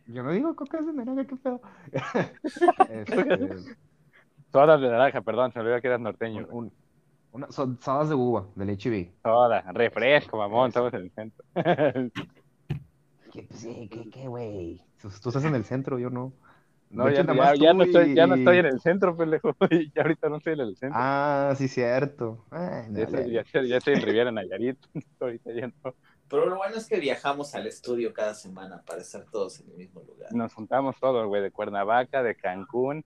Yo 0.06 0.22
no 0.22 0.30
digo 0.30 0.54
cocas 0.54 0.86
de 0.86 0.92
naranja, 0.92 1.26
qué 1.26 1.36
pedo. 1.36 1.60
Este, 2.90 3.76
Sodas 4.52 4.80
de 4.80 4.88
naranja, 4.90 5.20
perdón, 5.22 5.52
se 5.52 5.58
me 5.58 5.64
olvidó 5.64 5.80
que 5.80 5.88
eras 5.88 6.00
norteño. 6.00 6.44
güey. 6.46 6.56
un- 6.58 6.72
una- 7.32 7.50
so- 7.50 7.76
sodas 7.80 8.10
de 8.10 8.14
uva 8.14 8.46
del 8.54 8.68
HB. 8.70 9.10
Sodas, 9.22 9.64
refresco, 9.74 10.36
mamón, 10.36 10.68
estamos 10.68 10.92
en 10.92 11.00
el 11.00 11.10
centro. 11.12 11.44
¿Qué, 13.32 13.48
sí, 13.54 13.88
qué, 13.90 14.10
qué, 14.10 14.28
güey? 14.28 14.84
Tú, 15.00 15.08
estás 15.08 15.44
en 15.44 15.54
el 15.54 15.64
centro, 15.64 15.98
yo 15.98 16.10
no. 16.10 16.32
No, 16.90 17.08
ya, 17.08 17.24
ya, 17.24 17.54
ya 17.54 17.72
no 17.72 17.84
estoy, 17.84 18.14
ya 18.14 18.26
no 18.26 18.34
estoy 18.34 18.58
en 18.58 18.66
el 18.66 18.78
centro, 18.80 19.16
pendejo. 19.16 19.56
Ya 19.94 20.02
ahorita 20.02 20.28
no 20.28 20.36
estoy 20.36 20.52
en 20.52 20.60
el 20.60 20.76
centro. 20.76 20.98
Ah, 21.02 21.54
sí, 21.56 21.66
cierto. 21.68 22.44
Ay, 22.50 22.60
ya, 22.90 22.90
dale. 22.90 23.02
estoy, 23.04 23.32
ya, 23.32 23.40
estoy, 23.40 23.68
ya 23.68 23.76
estoy 23.78 23.94
en 23.94 24.02
Riviera 24.02 24.30
Nayarit. 24.30 24.78
ahorita 25.20 25.52
ya 25.52 25.68
no. 25.82 25.94
Pero 26.28 26.46
lo 26.46 26.56
bueno 26.56 26.76
es 26.76 26.86
que 26.86 27.00
viajamos 27.00 27.54
al 27.54 27.66
estudio 27.66 28.12
cada 28.12 28.34
semana 28.34 28.82
para 28.86 29.00
estar 29.00 29.24
todos 29.30 29.60
en 29.60 29.70
el 29.70 29.76
mismo 29.78 30.02
lugar. 30.02 30.30
Nos 30.34 30.52
juntamos 30.52 30.96
todos, 31.00 31.26
güey, 31.26 31.40
de 31.42 31.50
Cuernavaca, 31.50 32.22
de 32.22 32.34
Cancún, 32.34 33.02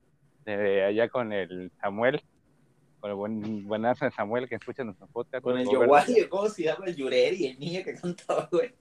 de 0.55 0.85
allá 0.85 1.09
con 1.09 1.33
el 1.33 1.73
Samuel, 1.81 2.23
con 3.01 3.11
el 3.11 3.17
buen, 3.17 3.67
buenazo 3.67 4.05
de 4.05 4.11
Samuel 4.13 4.49
que 4.49 4.55
escucha 4.55 4.85
nuestro 4.85 5.07
podcast. 5.09 5.43
Con 5.43 5.59
el. 5.59 5.69
Yowali, 5.69 6.29
¿cómo 6.29 6.49
se 6.49 6.65
llama? 6.65 6.87
El 6.87 6.97
Yureri, 6.97 7.47
el 7.47 7.59
niño 7.59 7.83
que 7.85 7.95
cantaba, 7.95 8.49
güey. 8.51 8.75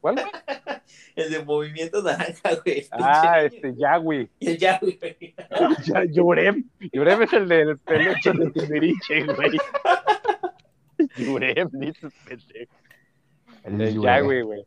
¿Cuál? 0.00 0.16
El 1.14 1.30
de 1.30 1.44
Movimiento 1.44 2.02
Naranja, 2.02 2.56
güey. 2.64 2.86
Ah, 2.90 3.40
este. 3.42 3.72
Yahweh. 3.76 4.28
El 4.40 4.58
Yahweh, 4.58 4.98
güey. 4.98 5.34
Ya, 5.86 6.04
Yurem. 6.04 6.68
Yurem 6.92 7.22
es 7.22 7.32
el 7.32 7.48
del 7.48 7.78
peluche 7.78 8.32
de 8.32 8.50
Timbiriche, 8.50 9.24
güey. 9.26 9.58
Yurem, 11.16 11.68
dices 11.72 12.12
pendejo. 12.26 12.74
El 13.62 13.80
El 13.80 13.94
Yure. 13.94 14.06
Yahweh, 14.06 14.42
güey. 14.42 14.64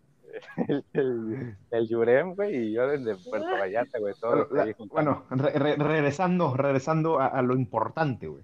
El, 0.67 0.83
el, 0.93 1.55
el 1.71 1.87
Yurem, 1.87 2.35
güey, 2.35 2.55
y 2.55 2.73
yo 2.73 2.87
desde 2.87 3.15
Puerto 3.29 3.47
Vallarta, 3.51 3.99
güey. 3.99 4.13
Bueno, 4.21 4.47
la- 4.51 4.75
bueno, 4.91 5.23
re- 5.29 5.53
re- 5.59 5.75
regresando, 5.77 6.55
regresando 6.55 7.19
a, 7.19 7.27
a 7.27 7.41
lo 7.41 7.55
importante, 7.55 8.27
güey. 8.27 8.43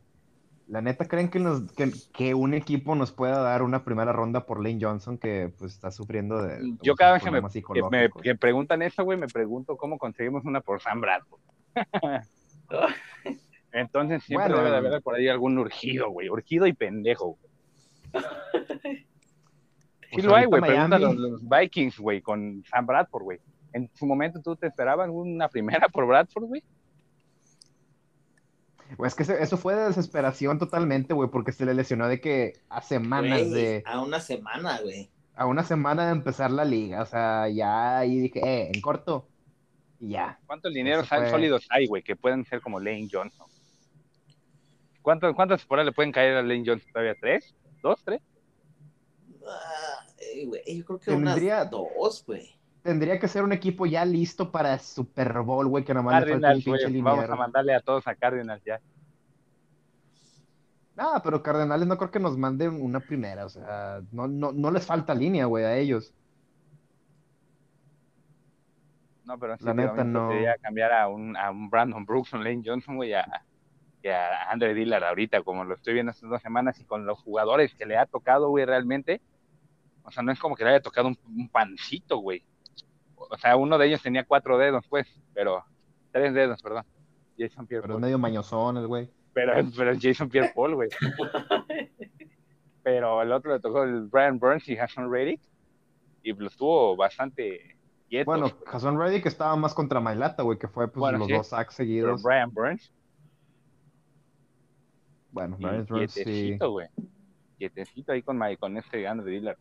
La 0.67 0.81
neta, 0.81 1.05
¿creen 1.05 1.29
que, 1.29 1.39
nos, 1.39 1.69
que, 1.73 1.91
que 2.13 2.33
un 2.33 2.53
equipo 2.53 2.95
nos 2.95 3.11
pueda 3.11 3.41
dar 3.41 3.61
una 3.61 3.83
primera 3.83 4.13
ronda 4.13 4.45
por 4.45 4.63
Lane 4.63 4.79
Johnson 4.81 5.17
que 5.17 5.51
pues 5.59 5.73
está 5.73 5.91
sufriendo 5.91 6.41
de 6.41 6.59
Yo 6.59 6.65
muchos 6.65 6.95
cada 6.95 7.13
vez 7.13 7.23
que 7.23 7.31
me, 7.31 7.41
que 7.41 7.83
me- 7.91 8.09
que 8.21 8.35
preguntan 8.35 8.81
eso, 8.81 9.03
güey, 9.03 9.17
me 9.17 9.27
pregunto 9.27 9.75
cómo 9.75 9.97
conseguimos 9.97 10.45
una 10.45 10.61
por 10.61 10.81
Sam 10.81 11.01
Bradford. 11.01 11.41
Entonces 13.73 14.23
siempre 14.23 14.49
Bueno, 14.49 14.63
debe 14.63 14.71
de 14.81 14.87
haber 14.87 15.01
por 15.01 15.15
ahí 15.15 15.27
algún 15.27 15.57
urgido, 15.57 16.09
güey. 16.09 16.29
Urgido 16.29 16.67
y 16.67 16.73
pendejo. 16.73 17.37
güey. 18.13 18.23
Sí 20.11 20.15
Pues 20.17 20.25
lo 20.25 20.35
hay, 20.35 20.45
güey. 20.45 20.61
Pregunta 20.61 20.97
a 20.97 20.99
los, 20.99 21.15
los 21.15 21.41
Vikings, 21.49 21.97
güey, 21.97 22.21
con 22.21 22.63
Sam 22.69 22.85
Bradford, 22.85 23.23
güey. 23.23 23.39
En 23.73 23.89
su 23.95 24.05
momento 24.05 24.41
tú 24.41 24.55
te 24.57 24.67
esperabas 24.67 25.09
una 25.09 25.47
primera 25.47 25.87
por 25.87 26.05
Bradford, 26.05 26.43
güey. 26.45 26.63
Güey, 28.97 29.07
es 29.07 29.15
que 29.15 29.23
eso, 29.23 29.55
fue 29.57 29.73
de 29.75 29.85
desesperación 29.87 30.59
totalmente, 30.59 31.13
güey, 31.13 31.29
porque 31.29 31.53
se 31.53 31.65
le 31.65 31.73
lesionó 31.73 32.09
de 32.09 32.19
que 32.19 32.53
a 32.69 32.81
semanas 32.81 33.49
de, 33.49 33.83
A 33.85 34.01
una 34.01 34.19
semana, 34.19 34.81
güey. 34.83 35.09
a 35.33 35.45
una 35.45 35.63
semana 35.63 36.07
de 36.07 36.11
empezar 36.11 36.51
la 36.51 36.65
liga, 36.65 37.01
o 37.01 37.05
sea, 37.05 37.47
ya 37.47 37.99
ahí 37.99 38.19
dije, 38.19 38.41
eh, 38.45 38.71
en 38.73 38.81
corto, 38.81 39.29
y 39.97 40.09
ya. 40.09 40.37
¿Cuántos 40.45 40.73
dineros 40.73 41.07
fue- 41.07 41.29
sólidos 41.29 41.65
hay, 41.69 41.87
güey, 41.87 42.03
que 42.03 42.17
pueden 42.17 42.43
ser 42.43 42.59
como 42.59 42.81
Lane 42.81 43.07
Johnson? 43.09 43.47
¿Cuántos, 45.01 45.33
¿Cuántas 45.35 45.61
temporadas 45.61 45.85
le 45.85 45.93
pueden 45.93 46.11
caer 46.11 46.35
a 46.35 46.41
Lane 46.41 46.63
Johnson 46.65 46.91
todavía? 46.91 47.15
¿Tres? 47.19 47.55
¿Dos? 47.81 48.03
¿Tres? 48.03 48.21
Güey, 50.47 50.77
yo 50.77 50.85
creo 50.85 50.99
que 50.99 51.11
Tendría- 51.11 51.61
unas 51.61 51.71
dos, 51.71 52.23
güey. 52.25 52.49
Tendría 52.83 53.19
que 53.19 53.27
ser 53.27 53.43
un 53.43 53.51
equipo 53.53 53.85
ya 53.85 54.03
listo 54.05 54.51
para 54.51 54.79
Super 54.79 55.41
Bowl, 55.41 55.67
güey, 55.67 55.83
que 55.83 55.93
nomás 55.93 56.15
le 56.25 56.31
Cardinals, 56.31 56.63
pinche 56.63 56.87
güey. 56.89 57.01
Vamos 57.01 57.29
a 57.29 57.35
mandarle 57.35 57.75
a 57.75 57.81
todos 57.81 58.07
a 58.07 58.15
Cardinals 58.15 58.63
ya. 58.63 58.79
Ah, 60.97 61.21
pero 61.23 61.41
Cardenales 61.41 61.87
no 61.87 61.97
creo 61.97 62.11
que 62.11 62.19
nos 62.19 62.37
manden 62.37 62.81
una 62.81 62.99
primera, 62.99 63.45
o 63.45 63.49
sea, 63.49 64.01
no, 64.11 64.27
no, 64.27 64.51
no 64.51 64.71
les 64.71 64.85
falta 64.85 65.15
línea, 65.15 65.45
güey, 65.45 65.63
a 65.63 65.77
ellos. 65.77 66.13
No, 69.25 69.37
pero 69.39 69.57
sí, 69.57 69.63
La 69.63 69.73
neta, 69.73 70.03
no. 70.03 70.25
gustaría 70.25 70.55
cambiar 70.57 70.91
a 70.91 71.07
un, 71.07 71.37
a 71.37 71.51
un 71.51 71.69
Brandon 71.69 72.05
Brooks, 72.05 72.33
un 72.33 72.43
Lane 72.43 72.61
Johnson, 72.65 72.95
güey, 72.97 73.13
a, 73.13 73.25
y 74.03 74.07
a 74.09 74.49
Andre 74.49 74.73
Dillard 74.73 75.03
ahorita, 75.03 75.43
como 75.43 75.63
lo 75.63 75.75
estoy 75.75 75.93
viendo 75.93 76.11
estas 76.11 76.29
dos 76.29 76.41
semanas, 76.41 76.79
y 76.79 76.83
con 76.85 77.05
los 77.05 77.19
jugadores 77.21 77.73
que 77.75 77.85
le 77.85 77.97
ha 77.97 78.05
tocado, 78.05 78.49
güey, 78.49 78.65
realmente. 78.65 79.21
O 80.03 80.11
sea, 80.11 80.23
no 80.23 80.31
es 80.31 80.39
como 80.39 80.55
que 80.55 80.63
le 80.63 80.71
haya 80.71 80.81
tocado 80.81 81.07
un, 81.07 81.17
un 81.25 81.49
pancito, 81.49 82.17
güey. 82.17 82.43
O 83.15 83.37
sea, 83.37 83.55
uno 83.55 83.77
de 83.77 83.87
ellos 83.87 84.01
tenía 84.01 84.25
cuatro 84.25 84.57
dedos, 84.57 84.85
pues, 84.87 85.07
pero 85.33 85.63
tres 86.11 86.33
dedos, 86.33 86.61
perdón. 86.61 86.85
Jason 87.37 87.65
Pierre 87.67 87.83
Pero 87.83 87.95
es 87.95 88.01
medio 88.01 88.19
mañosón 88.19 88.77
el 88.77 88.87
güey. 88.87 89.09
Pero, 89.33 89.53
pero 89.75 89.91
es 89.91 89.99
Jason 90.01 90.29
Pierre 90.29 90.51
Paul, 90.53 90.75
güey. 90.75 90.89
pero 92.83 93.21
el 93.21 93.31
otro 93.31 93.53
le 93.53 93.59
tocó 93.59 93.83
el 93.83 94.07
Brian 94.07 94.39
Burns 94.39 94.67
y 94.67 94.77
Hassan 94.77 95.11
Reddick, 95.11 95.41
y 96.23 96.33
lo 96.33 96.47
estuvo 96.47 96.95
bastante 96.95 97.77
quieto. 98.09 98.25
Bueno, 98.25 98.51
Jason 98.65 98.99
Reddick 98.99 99.25
estaba 99.25 99.55
más 99.55 99.73
contra 99.73 99.99
Mailata, 99.99 100.43
güey, 100.43 100.57
que 100.57 100.67
fue 100.67 100.87
pues 100.87 100.99
Bueno, 100.99 101.19
los 101.19 101.27
sí. 101.27 101.33
dos 101.33 101.47
sacks 101.47 101.75
pero 101.77 101.87
seguidos. 101.87 102.23
Brian 102.23 102.51
Burns 102.53 102.91
Bueno, 105.31 105.57
Brian 105.57 105.85
Burns 105.85 106.11
sí. 106.11 106.23
quietecito, 106.23 106.71
güey. 106.71 106.87
Quietecito 107.57 108.11
ahí 108.11 108.21
con, 108.21 108.39
con 108.59 108.77
este 108.77 109.07
Andre 109.07 109.31
Dillard. 109.31 109.57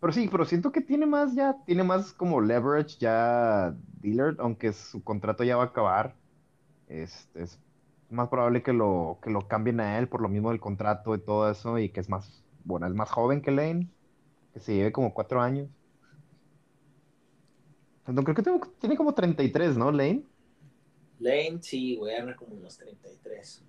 Pero 0.00 0.12
sí, 0.12 0.28
pero 0.30 0.44
siento 0.46 0.72
que 0.72 0.80
tiene 0.80 1.06
más 1.06 1.34
ya, 1.34 1.56
tiene 1.66 1.84
más 1.84 2.12
como 2.14 2.40
leverage 2.40 2.96
ya 2.98 3.76
Dillard, 4.00 4.36
aunque 4.40 4.72
su 4.72 5.02
contrato 5.04 5.44
ya 5.44 5.56
va 5.56 5.64
a 5.64 5.66
acabar. 5.66 6.16
Es, 6.88 7.30
es 7.34 7.60
más 8.10 8.28
probable 8.30 8.62
que 8.62 8.72
lo, 8.74 9.20
que 9.22 9.30
lo 9.30 9.48
cambien 9.48 9.80
a 9.80 9.98
él 9.98 10.08
por 10.08 10.22
lo 10.22 10.28
mismo 10.28 10.50
del 10.50 10.60
contrato 10.60 11.14
y 11.14 11.24
todo 11.24 11.50
eso, 11.50 11.78
y 11.78 11.90
que 11.92 12.00
es 12.00 12.08
más, 12.10 12.44
bueno, 12.64 12.86
es 12.86 12.94
más 12.94 13.10
joven 13.10 13.42
que 13.42 13.50
Lane, 13.52 13.90
que 14.52 14.60
se 14.60 14.74
lleve 14.76 14.92
como 14.92 15.14
cuatro 15.14 15.42
años. 15.42 15.70
No, 18.06 18.22
creo 18.24 18.34
que 18.34 18.42
tengo- 18.42 18.60
tiene 18.80 18.96
como 18.96 19.14
33, 19.14 19.76
¿no, 19.76 19.90
Lane? 19.92 20.26
Lane, 21.20 21.60
sí, 21.62 21.94
güey, 21.96 22.16
anda 22.16 22.34
como 22.34 22.56
unos 22.56 22.76
33. 22.76 23.64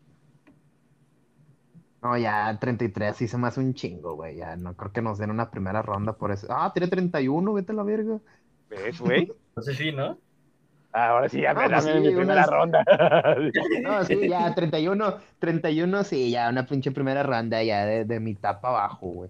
No, 2.02 2.18
ya 2.18 2.58
33 2.60 3.16
sí 3.16 3.28
se 3.28 3.38
me 3.38 3.48
hace 3.48 3.60
un 3.60 3.74
chingo, 3.76 4.16
güey. 4.16 4.38
Ya 4.38 4.56
no 4.56 4.76
creo 4.76 4.92
que 4.92 5.02
nos 5.02 5.18
den 5.20 5.30
una 5.30 5.52
primera 5.52 5.82
ronda 5.82 6.14
por 6.14 6.32
eso. 6.32 6.48
Ah, 6.50 6.72
tiene 6.74 6.88
31, 6.88 7.54
vete 7.54 7.72
a 7.74 7.76
la 7.76 7.84
verga. 7.84 8.20
¿Ves, 8.70 9.00
güey? 9.00 9.32
Entonces 9.50 9.78
sí, 9.78 9.92
¿no? 9.92 10.18
Ah, 10.94 11.10
Ahora 11.10 11.30
sí, 11.30 11.42
ya 11.42 11.54
No, 11.54 11.62
me 11.62 11.70
pues 11.70 11.86
dame 11.86 11.94
sí, 12.02 12.08
mi 12.10 12.16
primera 12.16 12.42
unas- 12.46 12.50
ronda. 12.50 12.84
No, 13.84 14.04
sí, 14.04 14.28
ya 14.28 14.54
31, 14.56 15.16
31, 15.40 16.04
sí, 16.04 16.32
ya 16.32 16.50
una 16.50 16.66
pinche 16.66 16.92
primera 16.92 17.24
ronda 17.24 17.62
ya 17.64 17.86
de, 17.86 18.04
de 18.06 18.20
mitad 18.20 18.60
para 18.60 18.78
abajo, 18.86 19.08
güey. 19.08 19.30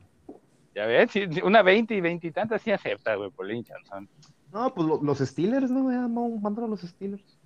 ya 0.73 0.85
ves, 0.85 1.11
sí, 1.11 1.27
una 1.43 1.61
20 1.61 1.93
y 1.93 2.01
20 2.01 2.27
y 2.27 2.31
tantas 2.31 2.61
sí 2.61 2.71
acepta, 2.71 3.15
güey, 3.15 3.29
por 3.31 3.45
Lane 3.47 3.63
Johnson. 3.67 4.07
No, 4.53 4.73
pues 4.73 4.87
lo- 4.87 5.01
los 5.03 5.19
Steelers, 5.19 5.69
¿no? 5.69 5.91
Ya, 5.91 6.07
no, 6.07 6.29
mándalo 6.29 6.67
a 6.67 6.69
los 6.69 6.81
Steelers. 6.81 7.37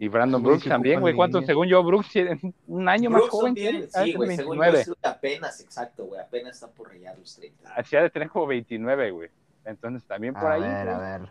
Y 0.00 0.06
Brandon 0.08 0.40
Brooks 0.42 0.62
sí 0.62 0.68
también, 0.68 1.00
güey. 1.00 1.14
¿Cuánto? 1.14 1.42
Según 1.42 1.66
yo, 1.66 1.82
Brooks 1.82 2.08
tiene 2.10 2.38
un 2.68 2.88
año 2.88 3.10
más 3.10 3.22
joven 3.28 3.46
también, 3.54 3.72
que 3.72 3.78
él. 3.82 3.88
sí, 3.90 4.12
Ah, 4.12 4.16
güey, 4.16 4.36
según 4.36 4.56
yo 4.56 4.60
29. 4.62 4.80
es 4.80 4.92
apenas, 5.02 5.60
exacto, 5.60 6.04
güey, 6.04 6.20
apenas 6.20 6.54
está 6.54 6.68
por 6.68 6.88
rayar 6.88 7.18
los 7.18 7.34
30. 7.34 7.74
Así 7.74 7.96
ha 7.96 8.02
de 8.02 8.10
tener 8.10 8.28
como 8.30 8.46
29, 8.46 9.10
güey. 9.10 9.28
Entonces 9.64 10.04
también 10.06 10.34
por 10.34 10.44
A 10.46 10.52
ahí. 10.54 10.60
ver, 10.62 10.84
güey. 10.84 10.96
a 10.96 10.98
ver. 11.18 11.28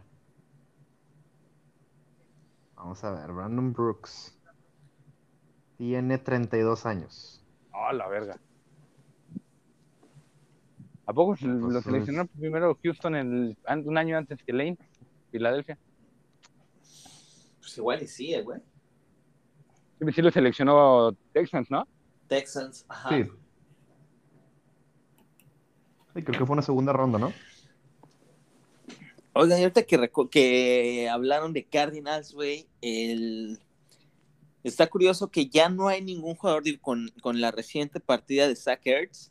Vamos 2.75 3.03
a 3.03 3.11
ver, 3.11 3.31
Brandon 3.31 3.71
Brooks. 3.73 4.37
Tiene 5.77 6.17
32 6.17 6.85
años. 6.85 7.43
Oh, 7.73 7.91
la 7.93 8.07
verga. 8.07 8.37
¿A 11.05 11.13
poco 11.13 11.35
se- 11.37 11.45
lo 11.47 11.81
seleccionó 11.81 12.25
primero 12.25 12.77
Houston 12.83 13.15
el, 13.15 13.57
un 13.85 13.97
año 13.97 14.17
antes 14.17 14.43
que 14.43 14.51
Lane? 14.51 14.77
Filadelfia. 15.31 15.77
Pues 17.67 17.77
igual 17.79 18.01
y 18.01 18.07
sí, 18.07 18.33
eh, 18.33 18.41
güey. 18.43 18.61
Sí, 19.99 20.05
sí 20.13 20.21
lo 20.21 20.31
seleccionó 20.31 21.11
Texans, 21.33 21.69
¿no? 21.69 21.85
Texans, 22.29 22.85
ajá. 22.87 23.09
Sí. 23.09 23.29
Sí, 26.15 26.23
creo 26.23 26.39
que 26.39 26.45
fue 26.45 26.53
una 26.53 26.61
segunda 26.61 26.93
ronda, 26.93 27.19
¿no? 27.19 27.33
Oigan, 29.33 29.59
y 29.59 29.63
ahorita 29.63 29.83
que, 29.83 30.09
que 30.31 31.09
hablaron 31.09 31.51
de 31.51 31.65
Cardinals, 31.65 32.33
güey, 32.33 32.69
el... 32.79 33.59
está 34.63 34.87
curioso 34.87 35.29
que 35.29 35.49
ya 35.49 35.67
no 35.67 35.89
hay 35.89 36.01
ningún 36.01 36.35
jugador 36.35 36.63
digo, 36.63 36.81
con, 36.81 37.11
con 37.21 37.41
la 37.41 37.51
reciente 37.51 37.99
partida 37.99 38.47
de 38.47 38.55
Zach 38.55 38.79
Ertz, 38.85 39.29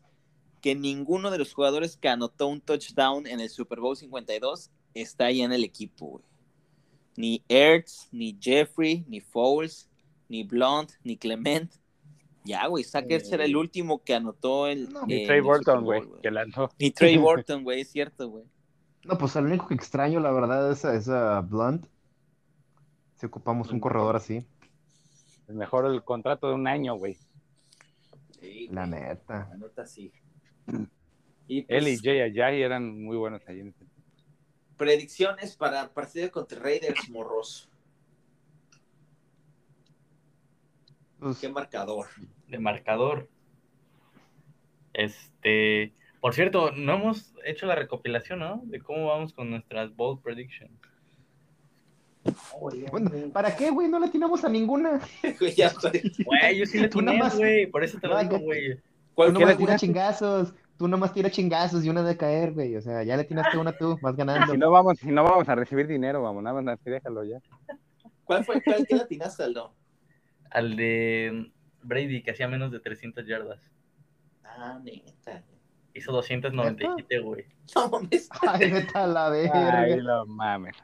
que 0.61 0.75
ninguno 0.75 1.31
de 1.31 1.39
los 1.39 1.55
jugadores 1.55 1.97
que 1.97 2.11
anotó 2.11 2.49
un 2.49 2.61
touchdown 2.61 3.27
en 3.27 3.41
el 3.41 3.49
Super 3.49 3.81
Bowl 3.81 3.97
52 3.97 4.71
está 4.93 5.31
ya 5.31 5.47
en 5.47 5.53
el 5.53 5.65
equipo, 5.65 6.07
güey. 6.07 6.36
Ni 7.17 7.43
Ertz, 7.49 8.09
ni 8.13 8.37
Jeffrey, 8.41 9.05
ni 9.09 9.21
Foles, 9.21 9.89
ni 10.29 10.45
Blunt, 10.45 10.93
ni 11.03 11.17
Clement. 11.17 11.73
Ya, 12.45 12.67
güey, 12.69 12.85
Zach 12.85 13.07
Ertz 13.09 13.33
era 13.33 13.45
el 13.45 13.57
último 13.57 14.05
que 14.05 14.15
anotó 14.15 14.69
el... 14.69 14.93
No, 14.93 15.05
Ni 15.05 15.27
Trey 15.27 15.41
Burton, 15.41 15.85
güey, 15.85 16.03
que 16.23 16.31
lanzó. 16.31 16.71
Ni 16.79 16.93
Trey 16.93 17.17
Burton, 17.19 17.65
güey, 17.65 17.81
es 17.81 17.91
cierto, 17.91 18.29
güey. 18.29 18.45
No, 19.05 19.19
pues 19.19 19.35
el 19.37 19.47
único 19.47 19.67
que 19.67 19.75
extraño, 19.75 20.21
la 20.21 20.31
verdad, 20.31 20.71
es 20.71 20.85
a, 20.85 20.95
es 20.95 21.09
a 21.09 21.41
Blunt. 21.41 21.87
Si 23.17 23.27
ocupamos 23.27 23.71
un 23.71 23.81
corredor 23.81 24.15
así, 24.15 24.47
El 25.49 25.57
mejor 25.57 25.87
el 25.87 26.05
contrato 26.05 26.49
de 26.49 26.55
un 26.55 26.69
año, 26.69 26.95
güey. 26.95 27.17
Sí, 28.41 28.69
la 28.71 28.87
neta. 28.87 29.49
La 29.51 29.57
neta 29.57 29.87
sí. 29.87 30.13
Y 31.49 31.65
Él 31.69 31.89
y 31.89 31.97
pues, 31.97 32.03
Jay 32.03 32.21
Ajayi 32.21 32.63
eran 32.63 33.03
muy 33.03 33.17
buenos 33.17 33.43
ahí 33.49 33.61
en 33.61 33.69
ese 33.69 33.86
predicciones 34.77 35.57
para 35.57 35.83
el 35.83 35.91
partido 35.91 36.31
contra 36.31 36.61
Raiders 36.61 37.09
Morros. 37.11 37.69
Pues, 41.19 41.39
¿Qué 41.39 41.49
marcador? 41.49 42.07
De 42.49 42.59
marcador. 42.59 43.29
Este. 44.93 45.93
Por 46.21 46.35
cierto, 46.35 46.73
no 46.73 46.95
hemos 46.95 47.33
hecho 47.45 47.67
la 47.67 47.75
recopilación, 47.75 48.41
¿no? 48.41 48.61
De 48.65 48.81
cómo 48.81 49.07
vamos 49.09 49.33
con 49.33 49.51
nuestras 49.51 49.95
bold 49.95 50.21
predictions. 50.23 50.73
bueno, 52.91 53.11
¿para 53.33 53.55
qué, 53.57 53.71
güey? 53.71 53.89
No 53.89 53.99
le 54.01 54.07
atinamos 54.07 54.45
a 54.45 54.49
ninguna. 54.49 55.01
Güey, 55.39 55.55
ya 55.55 55.69
estoy- 55.69 56.13
Güey, 56.25 56.59
yo 56.59 56.67
sí 56.67 56.79
le 56.79 56.89
nomás- 56.89 57.37
güey. 57.37 57.67
Por 57.67 57.85
eso 57.85 57.99
te 58.01 58.09
lo 58.09 58.15
No, 58.15 58.23
digo, 58.23 58.39
güey. 58.41 58.75
Tú 58.77 58.83
¿Cuál 59.15 59.29
¿Qué 59.29 59.33
nomás 59.35 59.49
le 59.51 59.57
tira 59.57 59.67
tiraste? 59.77 59.87
chingazos. 59.87 60.55
Tú 60.79 60.89
nomás 60.89 61.13
tira 61.13 61.31
chingazos 61.31 61.85
y 61.85 61.89
una 61.89 62.03
de 62.03 62.17
caer, 62.17 62.53
güey. 62.53 62.77
O 62.77 62.83
sea, 62.83 63.03
ya 63.03 63.17
le 63.17 63.25
tiraste 63.25 63.57
una 63.57 63.73
tú, 63.73 63.99
vas 64.03 64.15
ganando. 64.15 64.53
Si 64.53 64.59
no 64.59 64.71
vamos, 64.71 64.99
si 64.99 65.09
no 65.09 65.25
vamos 65.25 65.49
a 65.49 65.55
recibir 65.55 65.87
dinero, 65.87 66.23
vamos, 66.23 66.43
nada 66.43 66.61
más 66.61 66.79
así 66.79 66.91
déjalo 66.91 67.25
ya. 67.25 67.39
¿Cuál 68.25 68.45
fue? 68.45 68.63
¿Cuál 68.63 68.87
que 68.87 68.95
atinaste, 68.97 69.45
Aldo? 69.45 69.75
Al 70.51 70.77
de 70.77 71.51
Brady, 71.83 72.23
que 72.23 72.33
hacía 72.33 72.49
menos 72.49 72.73
de 72.73 72.81
300 72.81 73.27
yardas. 73.27 73.61
Ah, 74.45 74.79
neta. 74.83 75.43
Hizo 75.95 76.13
297, 76.13 77.21
güey. 77.21 77.47
No 77.75 77.89
mames. 77.89 78.29
Ay, 78.47 78.71
vete 78.71 78.99
a 78.99 79.07
la 79.07 79.29
Ay, 79.31 79.49
verga. 79.49 79.97
lo 79.97 80.27
mames. 80.27 80.77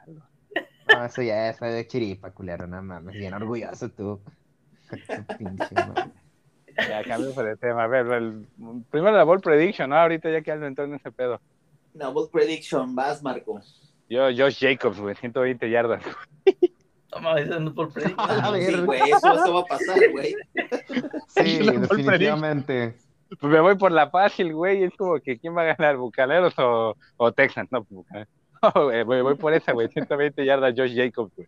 No, 0.91 1.05
eso 1.05 1.21
ya 1.21 1.49
es 1.49 1.59
de 1.59 1.87
chiripa, 1.87 2.31
culero, 2.31 2.65
no 2.67 2.81
mames. 2.81 3.13
Bien 3.13 3.33
orgulloso 3.33 3.89
tú. 3.89 4.21
tu 4.89 5.37
pinche 5.37 5.75
madre. 5.75 6.11
Ya 6.77 7.03
cambio 7.03 7.31
de 7.31 7.57
tema. 7.57 7.83
A 7.83 7.87
ver, 7.87 8.07
el- 8.07 8.45
primero 8.89 9.15
la 9.15 9.23
ball 9.23 9.41
prediction, 9.41 9.89
¿no? 9.89 9.97
Ahorita 9.97 10.29
ya 10.31 10.41
que 10.41 10.51
Aldo 10.51 10.65
entró 10.67 10.85
en 10.85 10.95
ese 10.95 11.11
pedo. 11.11 11.39
Una 11.93 12.07
bold 12.09 12.31
prediction, 12.31 12.95
vas, 12.95 13.21
Marco. 13.21 13.61
Yo, 14.09 14.23
Josh 14.35 14.59
Jacobs, 14.59 14.99
güey, 14.99 15.15
120 15.15 15.69
yardas. 15.69 16.03
No 17.13 17.19
mames, 17.21 17.45
eso 17.45 17.59
no 17.59 17.73
por 17.73 17.93
prediction. 17.93 18.19
A 18.29 18.51
Sí, 18.51 18.65
ver. 18.65 18.85
güey, 18.85 19.01
eso, 19.01 19.33
eso 19.33 19.53
va 19.53 19.59
a 19.59 19.65
pasar, 19.65 19.99
güey. 20.11 20.35
Sí, 21.27 21.59
ball 21.59 21.81
definitivamente. 21.81 22.95
Pues 23.39 23.51
me 23.53 23.59
voy 23.59 23.75
por 23.77 23.91
la 23.91 24.09
fácil, 24.09 24.53
güey. 24.53 24.83
Es 24.83 24.93
como 24.97 25.19
que 25.19 25.37
¿quién 25.39 25.55
va 25.55 25.61
a 25.63 25.75
ganar? 25.75 25.97
¿Bucaneros 25.97 26.53
o, 26.57 26.95
o 27.17 27.31
Texans? 27.31 27.71
No, 27.71 27.83
pues 27.83 27.95
Bucaneros. 27.97 28.29
No, 28.63 28.71
voy, 29.05 29.21
voy 29.21 29.35
por 29.35 29.53
esa, 29.53 29.73
güey. 29.73 29.89
120 29.89 30.45
yardas 30.45 30.73
Josh 30.77 30.95
Jacobs, 30.95 31.35
güey. 31.35 31.47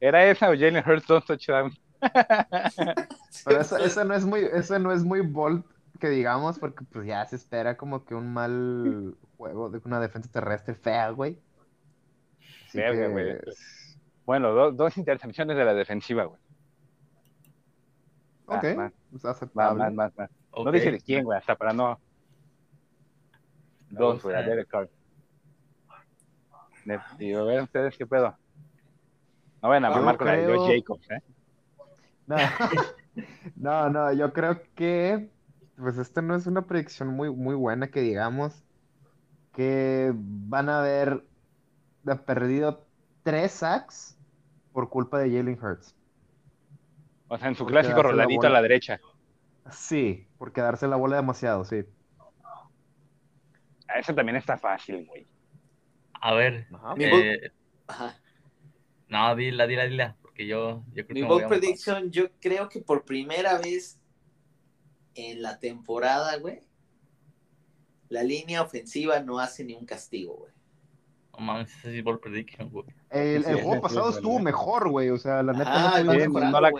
¿Era 0.00 0.28
esa 0.28 0.50
o 0.50 0.54
Jalen 0.54 0.82
Hurts 0.84 1.06
dos 1.06 1.24
touchdowns? 1.24 1.80
Pero 3.44 3.60
eso, 3.60 3.76
eso 3.78 4.04
no 4.04 4.14
es 4.14 4.24
muy, 4.24 4.40
eso 4.52 4.78
no 4.78 4.92
es 4.92 5.02
muy 5.04 5.20
bold 5.20 5.64
que 5.98 6.08
digamos, 6.08 6.58
porque 6.58 6.84
pues 6.84 7.06
ya 7.06 7.24
se 7.26 7.34
espera 7.36 7.76
como 7.76 8.04
que 8.04 8.14
un 8.14 8.32
mal 8.32 9.16
juego 9.36 9.68
de 9.68 9.80
una 9.84 9.98
defensa 10.00 10.30
terrestre 10.30 10.74
fea, 10.76 11.10
güey. 11.10 11.38
Verga, 12.72 13.06
que- 13.06 13.12
güey. 13.12 13.38
Bueno, 14.24 14.52
do- 14.52 14.72
dos 14.72 14.96
intercepciones 14.96 15.56
de 15.56 15.64
la 15.64 15.74
defensiva, 15.74 16.24
güey. 16.24 16.40
Ok, 18.46 18.64
va, 18.78 18.92
pues 19.10 19.24
aceptable. 19.24 19.78
más, 19.84 19.92
más, 19.92 20.16
más. 20.16 20.30
No 20.64 20.70
dice 20.70 20.90
de 20.92 21.00
quién, 21.00 21.24
güey, 21.24 21.38
hasta 21.38 21.56
para 21.56 21.72
no. 21.72 21.98
Dos, 23.90 24.14
gusta. 24.14 24.28
güey, 24.28 24.36
a 24.42 24.46
Derek 24.46 24.68
Carr. 24.68 24.88
De- 26.84 27.00
Y 27.18 27.34
a 27.34 27.42
ver 27.42 27.62
ustedes 27.62 27.96
qué 27.98 28.06
pedo. 28.06 28.36
No 29.62 29.68
vayan 29.68 29.86
a 29.86 29.90
mamar 29.90 30.16
con 30.16 30.26
la 30.28 30.34
de 30.36 30.46
Josh 30.56 30.76
Jacobs, 30.76 31.10
¿eh? 31.10 31.22
No, 32.28 32.36
no, 33.56 33.90
no, 33.90 34.12
yo 34.12 34.32
creo 34.32 34.62
que 34.74 35.30
pues 35.76 35.98
esta 35.98 36.22
no 36.22 36.34
es 36.36 36.46
una 36.46 36.66
predicción 36.66 37.08
muy, 37.10 37.30
muy 37.34 37.54
buena 37.54 37.90
que 37.90 38.00
digamos 38.00 38.64
que 39.52 40.12
van 40.14 40.68
a 40.68 40.80
haber 40.80 41.26
perdido 42.26 42.88
tres 43.22 43.52
sacks 43.52 44.18
por 44.72 44.90
culpa 44.90 45.18
de 45.20 45.30
Jalen 45.30 45.58
Hurts. 45.62 45.96
O 47.28 47.38
sea, 47.38 47.48
en 47.48 47.54
su 47.54 47.64
Porque 47.64 47.72
clásico 47.72 48.02
darse 48.02 48.16
la 48.16 48.26
roladito 48.26 48.46
a 48.46 48.50
bola. 48.50 48.50
la 48.50 48.62
derecha. 48.62 49.00
Sí, 49.70 50.28
por 50.38 50.52
quedarse 50.52 50.86
la 50.88 50.96
bola 50.96 51.16
demasiado, 51.16 51.64
sí. 51.64 51.84
Ah, 53.88 53.98
Eso 53.98 54.14
también 54.14 54.36
está 54.36 54.58
fácil, 54.58 55.06
güey. 55.06 55.28
A 56.20 56.34
ver. 56.34 56.66
Eh, 56.96 57.52
Ajá. 57.86 58.20
no, 59.08 59.34
dila, 59.36 59.66
dila, 59.66 59.84
dila. 59.86 60.16
Porque 60.38 60.46
yo, 60.46 60.84
yo 60.92 61.04
creo 61.04 61.14
Mi 61.14 61.20
que 61.22 61.26
bold 61.26 61.48
prediction, 61.48 62.12
yo 62.12 62.30
creo 62.40 62.68
que 62.68 62.80
por 62.80 63.04
primera 63.04 63.58
vez 63.58 64.00
en 65.16 65.42
la 65.42 65.58
temporada, 65.58 66.36
güey, 66.36 66.60
la 68.08 68.22
línea 68.22 68.62
ofensiva 68.62 69.18
no 69.18 69.40
hace 69.40 69.64
ni 69.64 69.74
un 69.74 69.84
castigo, 69.84 70.36
güey. 70.36 70.52
No 71.32 71.44
mames, 71.44 71.76
ese 71.76 71.90
sí 71.90 72.02
ball 72.02 72.20
prediction, 72.20 72.70
güey. 72.70 72.86
El, 73.10 73.42
Sí, 73.42 73.50
el 73.50 73.56
sí, 73.56 73.62
juego 73.64 73.74
sí, 73.74 73.80
pasado 73.80 74.10
es 74.10 74.14
estuvo 74.14 74.34
verdad. 74.34 74.44
mejor, 74.44 74.88
güey. 74.90 75.10
O 75.10 75.18
sea, 75.18 75.42
la 75.42 75.52
neta 75.54 76.04
no 76.04 76.12
pudimos 76.12 76.40
va 76.40 76.46
sí, 76.46 76.52
no 76.52 76.60
la-. 76.60 76.72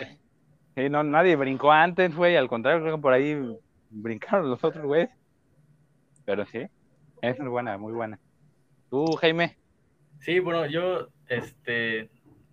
Sí, 0.77 0.89
no, 0.89 1.03
nadie 1.03 1.35
brincó 1.35 1.73
antes, 1.73 2.15
güey. 2.15 2.37
Al 2.37 2.49
contrario, 2.49 2.81
creo 2.81 2.95
que 2.95 3.03
por 3.03 3.13
ahí 3.13 3.59
brincaron 3.91 4.49
los 4.49 4.63
otros, 4.63 4.87
güey. 4.87 5.09
Pero 6.25 6.47
sí, 6.47 6.61
es 7.23 7.39
buena, 7.39 7.77
muy 7.77 7.93
buena. 7.93 8.21
Tú, 8.89 9.05
Jaime. 9.21 9.59
Sí, 10.21 10.39
bueno, 10.39 10.65
yo, 10.67 11.09
este, 11.27 12.09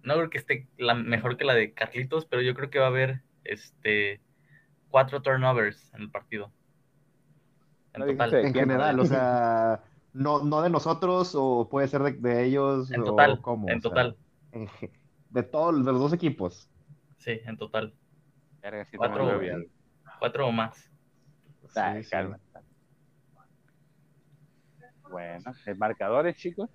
no 0.06 0.14
creo 0.16 0.30
que 0.30 0.38
esté 0.38 0.68
la, 0.78 0.94
mejor 0.94 1.38
que 1.38 1.46
la 1.46 1.54
de 1.54 1.74
Carlitos, 1.74 2.26
pero 2.26 2.42
yo 2.42 2.54
creo 2.54 2.70
que 2.70 2.80
va 2.80 2.86
a 2.86 2.90
haber, 2.90 3.22
este, 3.44 4.22
cuatro 4.90 5.22
turnovers 5.22 5.94
en 5.94 6.04
el 6.04 6.12
partido. 6.12 6.52
En 7.94 8.02
No 8.02 8.06
total. 8.08 8.30
dijiste- 8.32 8.48
En 8.48 8.54
general, 8.54 9.00
o 9.00 9.06
sea, 9.06 9.84
no, 10.14 10.44
no 10.44 10.62
de 10.62 10.70
nosotros 10.70 11.34
o 11.36 11.68
puede 11.70 11.88
ser 11.88 12.02
de, 12.04 12.14
de 12.14 12.46
ellos 12.46 12.92
En 12.92 13.02
o 13.02 13.06
total, 13.06 13.42
cómo. 13.42 13.70
en 13.70 13.80
o 13.80 13.82
total. 13.82 14.18
en 14.52 14.68
ge- 14.68 14.92
de 15.30 15.44
todos, 15.44 15.84
de 15.86 15.92
los 15.92 16.00
dos 16.00 16.14
equipos. 16.14 16.70
Sí, 17.18 17.40
en 17.46 17.58
total. 17.58 17.94
Sí 18.90 18.98
Cuatro, 18.98 19.30
cuatro 20.20 20.48
o 20.48 20.52
más. 20.52 20.90
Ay, 21.76 21.98
Sí, 21.98 22.04
sí. 22.06 22.10
calma. 22.12 22.40
Bueno, 25.10 25.52
¿eh, 25.66 25.76
marcadores, 25.76 26.36
chicos. 26.38 26.70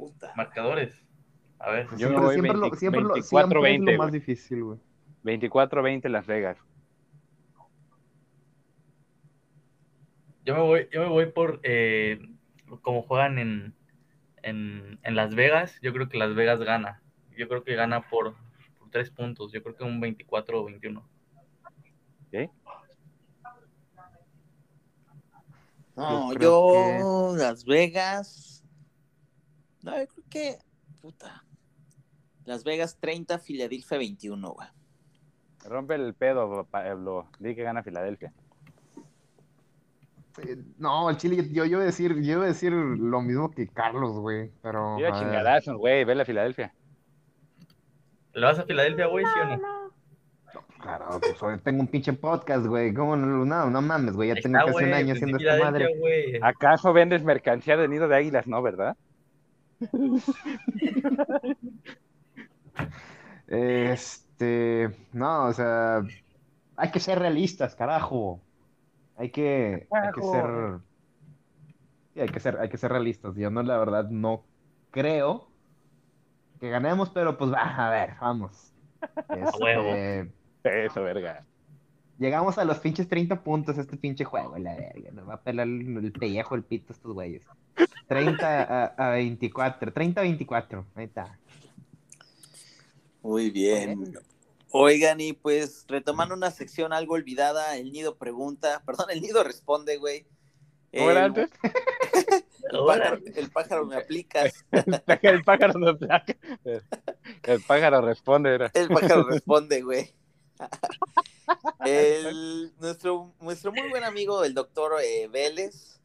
Puta. 0.00 0.32
Marcadores. 0.36 0.94
A 1.58 1.70
ver, 1.70 1.86
Yo 1.96 2.08
me 2.08 2.18
Siempre, 2.18 2.20
voy 2.20 2.32
siempre, 2.34 2.52
lo, 2.54 2.60
20 2.62 2.76
siempre, 2.78 3.00
lo, 3.02 3.14
24-20, 3.16 3.22
siempre 3.22 3.74
es 3.74 3.80
lo 3.80 3.92
más 3.98 4.08
güey. 4.08 4.20
difícil, 4.20 4.64
güey. 4.64 4.78
24-20 5.24 6.08
Las 6.08 6.26
Vegas. 6.26 6.56
yo 10.44 10.54
me 10.54 10.62
voy, 10.62 10.88
yo 10.90 11.00
me 11.02 11.08
voy 11.08 11.26
por 11.26 11.60
eh, 11.62 12.18
como 12.82 13.02
juegan 13.02 13.38
en, 13.38 13.74
en, 14.42 14.98
en 15.02 15.14
Las 15.16 15.34
Vegas, 15.34 15.78
yo 15.82 15.92
creo 15.92 16.08
que 16.08 16.18
Las 16.18 16.34
Vegas 16.34 16.60
gana. 16.60 17.02
Yo 17.36 17.46
creo 17.48 17.62
que 17.62 17.74
gana 17.74 18.08
por, 18.08 18.34
por 18.78 18.90
tres 18.90 19.10
puntos. 19.10 19.52
Yo 19.52 19.62
creo 19.62 19.76
que 19.76 19.84
un 19.84 20.00
24 20.00 20.60
o 20.60 20.64
21. 20.64 21.08
No, 25.96 26.32
Yo 26.34 26.40
yo, 26.40 27.34
Las 27.36 27.64
Vegas. 27.64 28.59
No, 29.82 29.98
yo 29.98 30.06
creo 30.08 30.24
que. 30.30 30.58
Puta. 31.00 31.44
Las 32.44 32.64
Vegas 32.64 32.98
30, 33.00 33.38
Filadelfia 33.38 33.98
21, 33.98 34.50
güey. 34.50 34.68
Rompe 35.64 35.94
el 35.94 36.14
pedo, 36.14 36.66
Pablo. 36.70 37.28
Di 37.38 37.54
que 37.54 37.62
gana 37.62 37.82
Filadelfia. 37.82 38.32
Eh, 40.46 40.56
No, 40.78 41.10
el 41.10 41.16
Chile, 41.16 41.48
yo, 41.50 41.64
yo 41.64 41.76
iba 41.76 41.82
a 41.82 41.86
decir, 41.86 42.14
yo 42.22 42.32
iba 42.32 42.44
a 42.44 42.48
decir 42.48 42.72
lo 42.72 43.20
mismo 43.20 43.50
que 43.50 43.68
Carlos, 43.68 44.18
güey. 44.18 44.50
Pero. 44.62 44.96
Mira 44.96 45.14
a 45.14 45.18
chingadazos, 45.18 45.76
güey. 45.76 46.04
Ve 46.04 46.14
la 46.14 46.24
Filadelfia. 46.24 46.74
¿Le 48.32 48.46
vas 48.46 48.58
a 48.58 48.64
Filadelfia, 48.64 49.06
güey, 49.06 49.24
sí 49.24 49.40
o 49.40 49.56
no? 49.56 49.80
Claro, 50.80 51.20
pues 51.20 51.42
hoy 51.42 51.58
tengo 51.58 51.80
un 51.80 51.88
pinche 51.88 52.12
podcast, 52.14 52.64
güey. 52.64 52.94
¿Cómo 52.94 53.14
no? 53.14 53.44
No, 53.44 53.70
no 53.70 53.82
mames, 53.82 54.14
güey. 54.14 54.28
Ya 54.28 54.34
Ahí 54.36 54.42
tengo 54.42 54.58
está, 54.58 54.72
casi 54.72 54.84
un 54.84 54.94
año 54.94 55.12
haciendo 55.12 55.36
esta 55.36 55.58
madre. 55.58 55.88
¿Acaso 56.42 56.92
vendes 56.94 57.22
mercancía 57.22 57.76
de 57.76 57.86
nido 57.86 58.08
de 58.08 58.16
águilas? 58.16 58.46
No, 58.46 58.62
¿verdad? 58.62 58.96
Este, 63.50 64.96
no, 65.12 65.46
o 65.46 65.52
sea, 65.52 66.02
hay 66.76 66.90
que 66.92 67.00
ser 67.00 67.18
realistas, 67.18 67.74
carajo. 67.74 68.40
Hay 69.16 69.30
que, 69.30 69.88
hay 69.90 70.12
que 70.12 70.22
ser, 70.22 70.80
sí, 72.14 72.20
hay 72.20 72.28
que 72.28 72.40
ser, 72.40 72.58
hay 72.58 72.68
que 72.68 72.78
ser 72.78 72.92
realistas. 72.92 73.34
Yo 73.36 73.50
no, 73.50 73.62
la 73.62 73.76
verdad, 73.78 74.08
no 74.08 74.44
creo 74.90 75.50
que 76.60 76.70
ganemos, 76.70 77.10
pero 77.10 77.36
pues 77.36 77.52
va, 77.52 77.86
a 77.86 77.90
ver, 77.90 78.14
vamos. 78.20 78.72
Este, 79.28 79.62
huevo. 79.62 79.94
Eso, 80.62 81.02
verga. 81.02 81.46
llegamos 82.18 82.58
a 82.58 82.64
los 82.66 82.78
pinches 82.80 83.08
30 83.08 83.42
puntos 83.42 83.78
este 83.78 83.96
pinche 83.96 84.24
juego, 84.24 84.58
la 84.58 84.76
verga. 84.76 85.10
Nos 85.12 85.28
va 85.28 85.34
a 85.34 85.42
pelar 85.42 85.66
el, 85.66 85.96
el 85.96 86.12
pellejo, 86.12 86.54
el 86.54 86.64
pito 86.64 86.92
estos 86.92 87.12
güeyes. 87.14 87.46
30 88.08 88.62
a, 88.62 88.84
a 88.86 89.10
24, 89.12 89.92
30 89.92 90.20
a 90.20 90.24
24, 90.24 90.86
ahí 90.94 91.04
está. 91.04 91.38
Muy 93.22 93.50
bien. 93.50 94.18
Oigan, 94.72 95.20
y 95.20 95.32
pues 95.32 95.84
retomando 95.88 96.34
una 96.34 96.50
sección 96.50 96.92
algo 96.92 97.14
olvidada, 97.14 97.76
el 97.76 97.92
nido 97.92 98.16
pregunta, 98.16 98.82
perdón, 98.86 99.06
el 99.10 99.20
nido 99.20 99.42
responde, 99.42 99.96
güey. 99.96 100.26
¿Cómo 100.92 101.10
era 101.10 101.20
El- 101.20 101.26
antes? 101.26 101.50
El 102.72 102.84
pájaro, 102.86 103.20
el 103.34 103.50
pájaro 103.50 103.86
me 103.86 103.96
aplicas. 103.96 104.64
El 105.22 105.42
pájaro 105.42 105.76
no 105.80 105.98
placa. 105.98 106.36
El 107.42 107.62
pájaro 107.62 108.00
responde. 108.00 108.54
Era. 108.54 108.70
El 108.74 108.88
pájaro 108.88 109.24
responde, 109.24 109.82
güey. 109.82 110.14
El- 111.84 112.72
nuestro, 112.78 113.32
nuestro 113.40 113.72
muy 113.72 113.88
buen 113.88 114.04
amigo, 114.04 114.44
el 114.44 114.54
doctor 114.54 114.92
eh, 115.02 115.26
Vélez, 115.28 115.99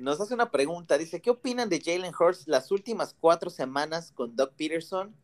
nos 0.00 0.20
hace 0.20 0.34
una 0.34 0.50
pregunta. 0.50 0.98
Dice, 0.98 1.20
¿qué 1.20 1.30
opinan 1.30 1.68
de 1.68 1.80
Jalen 1.80 2.12
Hurts 2.18 2.48
las 2.48 2.70
últimas 2.70 3.14
cuatro 3.18 3.50
semanas 3.50 4.12
con 4.12 4.36
Doug 4.36 4.52
Peterson 4.56 5.14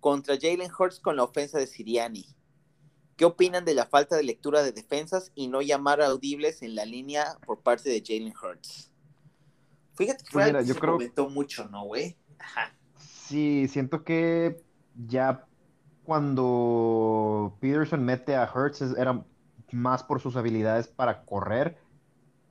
contra 0.00 0.38
Jalen 0.40 0.70
Hurts 0.76 1.00
con 1.00 1.16
la 1.16 1.24
ofensa 1.24 1.58
de 1.58 1.66
Siriani? 1.66 2.26
¿Qué 3.16 3.24
opinan 3.24 3.64
de 3.64 3.74
la 3.74 3.86
falta 3.86 4.16
de 4.16 4.22
lectura 4.22 4.62
de 4.62 4.72
defensas 4.72 5.30
y 5.34 5.48
no 5.48 5.60
llamar 5.60 6.00
audibles 6.00 6.62
en 6.62 6.74
la 6.74 6.86
línea 6.86 7.36
por 7.44 7.60
parte 7.60 7.90
de 7.90 8.02
Jalen 8.04 8.32
Hurts? 8.34 8.90
Fíjate 9.94 10.24
que 10.24 10.30
fue 10.30 10.42
Pues 10.42 10.46
mira, 10.46 10.58
algo 10.60 10.66
que 10.66 10.68
yo 10.68 10.74
se 10.74 10.80
comentó 10.80 11.28
mucho, 11.28 11.68
¿no, 11.68 11.84
güey? 11.84 12.16
Ajá. 12.38 12.74
Sí, 12.96 13.68
siento 13.68 14.04
que 14.04 14.64
ya 15.06 15.46
cuando 16.04 17.56
Peterson 17.60 18.04
mete 18.04 18.36
a 18.36 18.50
Hurts 18.52 18.80
era 18.96 19.24
más 19.72 20.02
por 20.02 20.20
sus 20.20 20.36
habilidades 20.36 20.88
para 20.88 21.24
correr, 21.24 21.78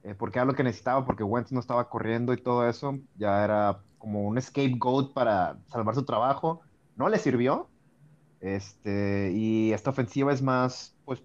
eh, 0.09 0.15
porque 0.15 0.39
era 0.39 0.45
lo 0.45 0.55
que 0.55 0.63
necesitaba, 0.63 1.05
porque 1.05 1.23
Wentz 1.23 1.51
no 1.51 1.59
estaba 1.59 1.89
corriendo 1.89 2.33
y 2.33 2.41
todo 2.41 2.67
eso, 2.67 2.97
ya 3.15 3.43
era 3.43 3.83
como 3.97 4.23
un 4.27 4.41
scapegoat 4.41 5.13
para 5.13 5.61
salvar 5.67 5.95
su 5.95 6.05
trabajo. 6.05 6.61
No 6.95 7.09
le 7.09 7.19
sirvió, 7.19 7.71
Este, 8.41 9.31
y 9.33 9.73
esta 9.73 9.91
ofensiva 9.91 10.33
es 10.33 10.41
más, 10.41 10.97
pues, 11.05 11.23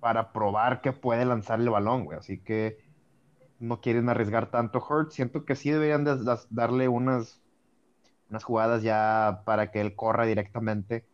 para 0.00 0.32
probar 0.32 0.82
que 0.82 0.92
puede 0.92 1.24
lanzar 1.26 1.60
el 1.60 1.70
balón, 1.70 2.04
güey. 2.06 2.18
Así 2.18 2.42
que 2.42 2.78
no 3.58 3.80
quieren 3.80 4.08
arriesgar 4.08 4.50
tanto 4.50 4.80
Hurt. 4.80 5.12
Siento 5.12 5.44
que 5.44 5.56
sí 5.56 5.70
deberían 5.70 6.04
darle 6.50 6.88
unas, 6.88 7.42
unas 8.30 8.44
jugadas 8.44 8.82
ya 8.82 9.42
para 9.46 9.70
que 9.72 9.80
él 9.82 9.96
corra 9.96 10.26
directamente. 10.26 11.08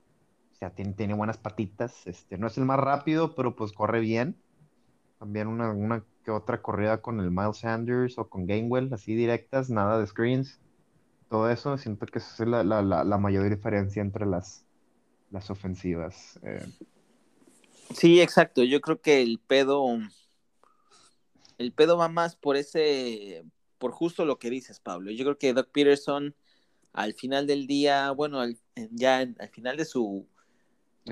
O 0.52 0.56
sea, 0.56 0.74
tiene, 0.74 1.14
buenas 1.14 1.38
patitas. 1.38 2.06
Este, 2.06 2.38
no 2.38 2.46
es 2.48 2.58
el 2.58 2.66
más 2.66 2.80
rápido, 2.80 3.34
pero 3.36 3.56
pues 3.56 3.72
corre 3.72 4.00
bien. 4.00 4.42
También 5.18 5.48
una 5.48 6.04
que 6.26 6.32
otra 6.32 6.60
corrida 6.60 7.00
con 7.00 7.20
el 7.20 7.30
Miles 7.30 7.58
Sanders 7.58 8.18
o 8.18 8.28
con 8.28 8.46
Gainwell, 8.46 8.92
así 8.92 9.14
directas, 9.14 9.70
nada 9.70 10.00
de 10.00 10.08
screens. 10.08 10.58
Todo 11.30 11.48
eso, 11.48 11.78
siento 11.78 12.04
que 12.06 12.18
esa 12.18 12.42
es 12.42 12.48
la, 12.48 12.64
la, 12.64 12.82
la, 12.82 13.18
mayor 13.18 13.48
diferencia 13.48 14.02
entre 14.02 14.26
las, 14.26 14.64
las 15.30 15.50
ofensivas. 15.50 16.40
Eh. 16.42 16.66
Sí, 17.94 18.20
exacto. 18.20 18.64
Yo 18.64 18.80
creo 18.80 19.00
que 19.00 19.22
el 19.22 19.38
pedo, 19.38 19.86
el 21.58 21.72
pedo 21.72 21.96
va 21.96 22.08
más 22.08 22.34
por 22.34 22.56
ese, 22.56 23.44
por 23.78 23.92
justo 23.92 24.24
lo 24.24 24.40
que 24.40 24.50
dices, 24.50 24.80
Pablo. 24.80 25.12
Yo 25.12 25.24
creo 25.24 25.38
que 25.38 25.52
Doc 25.54 25.70
Peterson, 25.70 26.34
al 26.92 27.14
final 27.14 27.46
del 27.46 27.68
día, 27.68 28.10
bueno, 28.10 28.42
ya 28.90 29.18
al 29.18 29.48
final 29.50 29.76
de 29.76 29.84
su 29.84 30.26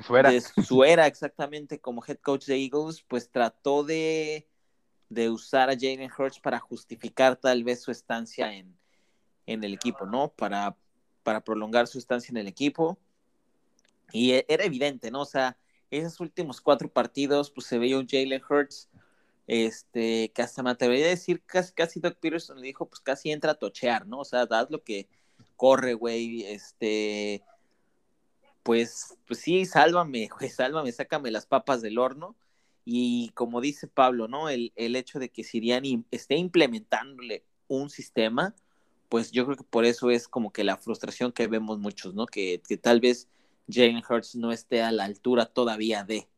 su 0.02 0.16
era. 0.16 0.32
de 0.32 0.40
su 0.40 0.82
era 0.82 1.06
exactamente 1.06 1.78
como 1.78 2.02
head 2.04 2.18
coach 2.18 2.46
de 2.46 2.56
Eagles, 2.56 3.04
pues 3.06 3.30
trató 3.30 3.84
de, 3.84 4.48
de 5.14 5.30
usar 5.30 5.70
a 5.70 5.74
Jalen 5.74 6.10
Hurts 6.16 6.40
para 6.40 6.58
justificar 6.58 7.36
tal 7.36 7.64
vez 7.64 7.82
su 7.82 7.90
estancia 7.90 8.52
en, 8.52 8.76
en 9.46 9.64
el 9.64 9.74
equipo, 9.74 10.06
¿no? 10.06 10.28
Para, 10.28 10.76
para 11.22 11.42
prolongar 11.42 11.86
su 11.86 11.98
estancia 11.98 12.32
en 12.32 12.38
el 12.38 12.48
equipo. 12.48 12.98
Y 14.12 14.32
e, 14.32 14.44
era 14.48 14.64
evidente, 14.64 15.10
¿no? 15.10 15.22
O 15.22 15.26
sea, 15.26 15.56
esos 15.90 16.20
últimos 16.20 16.60
cuatro 16.60 16.88
partidos, 16.88 17.50
pues 17.50 17.66
se 17.66 17.78
veía 17.78 17.98
un 17.98 18.08
Jalen 18.08 18.42
Hurts, 18.48 18.88
este, 19.46 20.30
que 20.32 20.42
hasta 20.42 20.62
me 20.62 20.70
atrevería 20.70 21.06
a 21.06 21.10
decir, 21.10 21.42
casi, 21.44 21.72
casi 21.72 22.00
Doc 22.00 22.16
Peterson 22.18 22.60
le 22.60 22.66
dijo, 22.66 22.86
pues 22.86 23.00
casi 23.00 23.30
entra 23.30 23.52
a 23.52 23.54
tochear, 23.54 24.06
¿no? 24.06 24.20
O 24.20 24.24
sea, 24.24 24.46
das 24.46 24.70
lo 24.70 24.82
que 24.82 25.08
corre, 25.56 25.94
güey, 25.94 26.44
este, 26.44 27.42
pues, 28.62 29.18
pues 29.26 29.40
sí, 29.40 29.66
sálvame, 29.66 30.28
güey, 30.28 30.50
sálvame, 30.50 30.90
sácame 30.92 31.30
las 31.30 31.46
papas 31.46 31.82
del 31.82 31.98
horno. 31.98 32.34
Y 32.84 33.30
como 33.30 33.60
dice 33.60 33.88
Pablo, 33.88 34.28
¿no? 34.28 34.48
El, 34.48 34.72
el 34.76 34.96
hecho 34.96 35.18
de 35.18 35.30
que 35.30 35.44
Siriani 35.44 36.04
esté 36.10 36.36
implementándole 36.36 37.44
un 37.68 37.90
sistema, 37.90 38.54
pues 39.08 39.30
yo 39.30 39.44
creo 39.46 39.56
que 39.56 39.64
por 39.64 39.84
eso 39.84 40.10
es 40.10 40.28
como 40.28 40.52
que 40.52 40.64
la 40.64 40.76
frustración 40.76 41.32
que 41.32 41.46
vemos 41.46 41.78
muchos, 41.78 42.14
¿no? 42.14 42.26
Que, 42.26 42.60
que 42.66 42.76
tal 42.76 43.00
vez 43.00 43.28
Jalen 43.68 44.02
Hurts 44.08 44.36
no 44.36 44.52
esté 44.52 44.82
a 44.82 44.92
la 44.92 45.04
altura 45.04 45.46
todavía 45.46 46.04
de. 46.04 46.28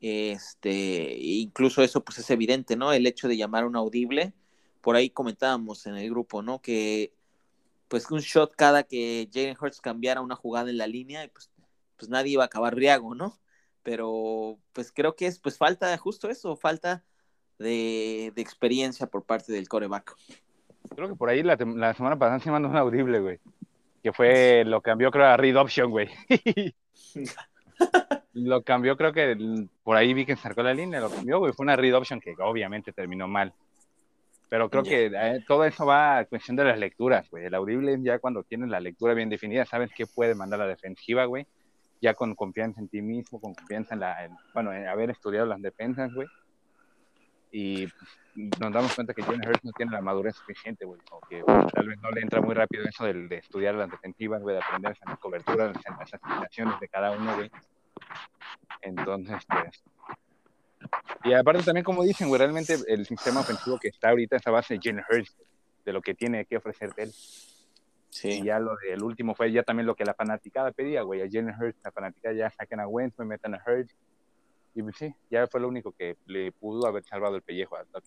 Este, 0.00 1.16
incluso 1.18 1.82
eso 1.82 2.04
pues 2.04 2.18
es 2.18 2.30
evidente, 2.30 2.76
¿no? 2.76 2.92
El 2.92 3.06
hecho 3.06 3.28
de 3.28 3.36
llamar 3.36 3.66
un 3.66 3.76
audible, 3.76 4.32
por 4.80 4.96
ahí 4.96 5.10
comentábamos 5.10 5.86
en 5.86 5.96
el 5.96 6.10
grupo, 6.10 6.42
¿no? 6.42 6.60
Que 6.60 7.12
pues 7.88 8.10
un 8.10 8.20
shot 8.20 8.54
cada 8.56 8.84
que 8.84 9.28
Jalen 9.32 9.56
Hurts 9.60 9.80
cambiara 9.80 10.20
una 10.20 10.34
jugada 10.34 10.70
en 10.70 10.78
la 10.78 10.86
línea, 10.86 11.28
pues, 11.32 11.50
pues 11.96 12.08
nadie 12.08 12.32
iba 12.32 12.42
a 12.42 12.46
acabar 12.46 12.74
riago, 12.74 13.14
¿no? 13.14 13.38
Pero 13.82 14.58
pues 14.72 14.92
creo 14.92 15.16
que 15.16 15.26
es 15.26 15.38
pues 15.38 15.58
falta 15.58 15.96
justo 15.98 16.28
eso, 16.28 16.56
falta 16.56 17.04
de, 17.58 18.32
de 18.34 18.42
experiencia 18.42 19.06
por 19.06 19.24
parte 19.24 19.52
del 19.52 19.68
coreback. 19.68 20.14
Creo 20.94 21.08
que 21.08 21.16
por 21.16 21.28
ahí 21.28 21.42
la, 21.42 21.56
la 21.56 21.94
semana 21.94 22.18
pasada 22.18 22.40
se 22.40 22.50
mandó 22.50 22.68
un 22.68 22.76
audible, 22.76 23.20
güey. 23.20 23.38
Que 24.02 24.12
fue, 24.12 24.64
lo 24.66 24.80
cambió 24.80 25.10
creo 25.10 25.26
a 25.26 25.36
read 25.36 25.56
option, 25.56 25.90
güey. 25.90 26.10
lo 28.34 28.62
cambió, 28.62 28.96
creo 28.96 29.12
que 29.12 29.36
por 29.82 29.96
ahí 29.96 30.14
vi 30.14 30.26
que 30.26 30.36
sacó 30.36 30.62
la 30.62 30.74
línea, 30.74 31.00
lo 31.00 31.10
cambió, 31.10 31.38
güey. 31.38 31.52
Fue 31.52 31.64
una 31.64 31.76
read 31.76 31.94
option 31.94 32.20
que 32.20 32.34
obviamente 32.38 32.92
terminó 32.92 33.28
mal. 33.28 33.52
Pero 34.48 34.68
creo 34.68 34.82
que 34.82 35.06
eh, 35.06 35.42
todo 35.48 35.64
eso 35.64 35.86
va 35.86 36.18
a 36.18 36.24
cuestión 36.26 36.56
de 36.56 36.64
las 36.64 36.78
lecturas, 36.78 37.30
güey. 37.30 37.46
El 37.46 37.54
audible 37.54 37.98
ya 38.02 38.18
cuando 38.18 38.42
tienes 38.42 38.68
la 38.68 38.80
lectura 38.80 39.14
bien 39.14 39.30
definida, 39.30 39.64
sabes 39.64 39.90
qué 39.96 40.04
puede 40.06 40.34
mandar 40.34 40.58
la 40.58 40.66
defensiva, 40.66 41.24
güey. 41.24 41.46
Ya 42.02 42.12
con 42.12 42.34
confianza 42.34 42.80
en 42.80 42.88
ti 42.88 43.00
mismo, 43.00 43.40
con 43.40 43.54
confianza 43.54 43.94
en 43.94 44.00
la, 44.00 44.28
bueno, 44.52 44.72
en 44.74 44.86
haber 44.88 45.08
estudiado 45.08 45.46
las 45.46 45.62
defensas, 45.62 46.12
güey. 46.12 46.28
Y 47.50 47.86
nos 48.34 48.72
damos 48.72 48.94
cuenta 48.94 49.14
que 49.14 49.22
Jalen 49.22 49.46
Hurts 49.46 49.64
no 49.64 49.72
tiene 49.72 49.92
la 49.92 50.00
madurez 50.00 50.36
suficiente, 50.36 50.84
güey, 50.84 51.00
o 51.10 51.20
que 51.20 51.42
tal 51.72 51.86
vez 51.86 51.98
no 52.00 52.10
le 52.10 52.22
entra 52.22 52.40
muy 52.40 52.54
rápido 52.54 52.84
eso 52.84 53.04
de, 53.04 53.28
de 53.28 53.36
estudiar 53.36 53.74
las 53.74 53.90
defensivas, 53.90 54.42
güey, 54.42 54.56
de 54.56 54.62
aprender 54.62 54.96
las 55.06 55.18
coberturas, 55.18 55.76
las 55.76 56.14
asignaciones 56.14 56.80
de 56.80 56.88
cada 56.88 57.12
uno, 57.12 57.36
güey. 57.36 57.50
Entonces, 58.80 59.44
pues. 59.46 59.82
Y 61.24 61.34
aparte 61.34 61.62
también, 61.62 61.84
como 61.84 62.02
dicen, 62.02 62.28
güey, 62.28 62.38
realmente 62.38 62.76
el 62.88 63.06
sistema 63.06 63.40
ofensivo 63.40 63.78
que 63.78 63.88
está 63.88 64.10
ahorita 64.10 64.36
es 64.36 64.46
a 64.46 64.50
base 64.50 64.74
de 64.74 64.80
Jalen 64.82 65.04
Hurts, 65.08 65.36
de 65.84 65.92
lo 65.92 66.02
que 66.02 66.14
tiene 66.14 66.44
que 66.46 66.56
ofrecerte 66.56 67.04
él. 67.04 67.12
Sí. 68.12 68.28
Y 68.28 68.44
ya 68.44 68.58
lo 68.58 68.76
del 68.76 69.02
último 69.02 69.34
fue 69.34 69.50
ya 69.50 69.62
también 69.62 69.86
lo 69.86 69.96
que 69.96 70.04
la 70.04 70.12
fanaticada 70.12 70.70
pedía, 70.70 71.00
güey, 71.00 71.22
a 71.22 71.28
Jalen 71.30 71.54
Hurts, 71.58 71.80
la 71.82 71.92
fanaticada 71.92 72.34
ya 72.34 72.50
saquen 72.50 72.80
a 72.80 72.86
Wentz, 72.86 73.18
me 73.18 73.24
metan 73.24 73.54
a 73.54 73.62
Hurts, 73.66 73.96
y 74.74 74.82
pues 74.82 74.96
sí, 74.98 75.14
ya 75.30 75.46
fue 75.46 75.60
lo 75.60 75.68
único 75.68 75.92
que 75.92 76.18
le 76.26 76.52
pudo 76.52 76.86
haber 76.86 77.04
salvado 77.04 77.36
el 77.36 77.42
pellejo 77.42 77.74
a 77.76 77.84
Doc 77.84 78.04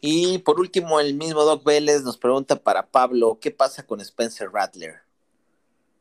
Y 0.00 0.38
por 0.38 0.60
último, 0.60 1.00
el 1.00 1.14
mismo 1.14 1.42
Doc 1.42 1.64
Vélez 1.64 2.04
nos 2.04 2.16
pregunta 2.16 2.54
para 2.54 2.86
Pablo, 2.86 3.38
¿qué 3.40 3.50
pasa 3.50 3.84
con 3.84 4.00
Spencer 4.00 4.48
Rattler? 4.52 5.00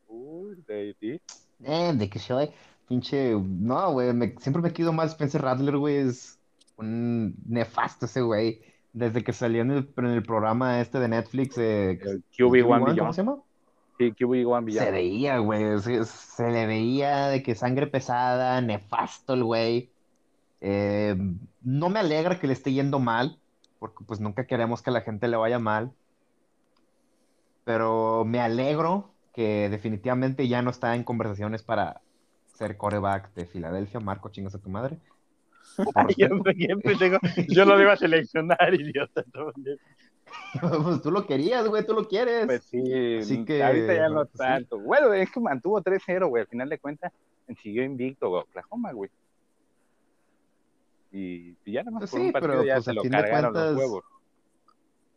Uy, 0.08 0.56
de 0.68 0.96
ti. 1.00 1.22
Eh, 1.64 1.94
de 1.96 2.10
que 2.10 2.20
soy 2.20 2.52
pinche, 2.88 3.32
no, 3.34 3.94
güey, 3.94 4.12
siempre 4.40 4.62
me 4.62 4.72
quedo 4.72 4.94
mal 4.94 5.08
Spencer 5.10 5.42
Rattler, 5.42 5.78
güey, 5.78 5.98
es 5.98 6.40
un 6.78 7.36
nefasto 7.48 8.06
ese 8.06 8.22
güey. 8.22 8.62
Desde 9.00 9.24
que 9.24 9.32
salió 9.32 9.62
en 9.62 9.72
el, 9.72 9.90
en 9.96 10.06
el 10.08 10.24
programa 10.24 10.82
este 10.82 11.00
de 11.00 11.08
Netflix, 11.08 11.58
eh, 11.58 12.00
QB1, 12.38 12.98
¿cómo 13.00 13.14
se 13.14 13.22
llama? 13.22 13.38
Se 14.84 14.92
veía, 14.92 15.38
güey, 15.38 15.80
se, 15.80 16.52
le 16.52 16.68
veía 16.68 17.28
de 17.28 17.42
que 17.42 17.56
sangre 17.56 17.88
pesada, 17.88 18.60
nefasto 18.60 19.36
el 19.36 19.46
güey. 19.46 19.90
Eh, 20.60 21.16
no 21.62 21.90
me 21.90 22.00
alegra 22.00 22.40
que 22.40 22.48
le 22.48 22.54
esté 22.54 22.74
yendo 22.74 23.00
mal, 23.00 23.40
porque 23.80 24.04
pues 24.06 24.20
nunca 24.20 24.46
queremos 24.46 24.82
que 24.82 24.90
a 24.90 24.94
la 24.94 25.02
gente 25.02 25.30
le 25.30 25.38
vaya 25.38 25.60
mal. 25.60 25.94
Pero 27.64 28.26
me 28.26 28.42
alegro 28.42 29.12
que 29.34 29.70
definitivamente 29.70 30.50
ya 30.50 30.62
no 30.62 30.72
está 30.72 30.94
en 30.96 31.06
conversaciones 31.06 31.64
para 31.64 32.02
ser 32.54 32.76
coreback 32.76 33.34
de 33.34 33.46
Filadelfia. 33.46 34.02
Marco, 34.02 34.28
chingas 34.28 34.56
a 34.56 34.60
tu 34.60 34.70
madre. 34.70 34.98
Yo, 36.18 37.66
no 37.66 37.76
lo 37.76 37.82
iba 37.82 37.94
a 37.94 37.98
seleccionar, 37.98 38.74
idiota. 38.74 39.24
pues 40.62 41.02
tú 41.02 41.12
lo 41.12 41.26
querías, 41.26 41.68
güey, 41.68 41.86
tú 41.86 41.94
lo 41.94 42.08
quieres. 42.08 42.46
Pues 42.46 42.64
sí, 42.64 43.46
que, 43.46 43.64
ahorita 43.64 43.96
ya 43.96 44.10
no 44.10 44.26
pues, 44.26 44.34
tanto. 44.34 44.80
Bueno, 44.80 45.14
es 45.14 45.32
que 45.32 45.40
mantuvo 45.40 45.82
3-0, 45.82 46.28
güey, 46.28 46.42
al 46.42 46.48
final 46.48 46.70
de 46.70 46.80
cuentas 46.80 47.12
siguió 47.62 47.84
invicto, 47.84 48.30
güey, 48.30 48.42
Oklahoma, 48.44 48.92
güey. 48.94 49.10
Y, 51.12 51.56
ya 51.66 51.82
nada 51.84 52.00
más 52.00 52.02
pues 52.02 52.12
por 52.12 52.22
un 52.22 52.32
partido 52.32 52.54
pero, 52.54 52.64
ya 52.66 52.76
pues, 52.76 52.86
se 52.86 52.94
lo 52.94 53.02
cargaron 53.04 53.54
cuentas, 53.54 53.72
los 53.72 53.80
huevos. 53.80 54.04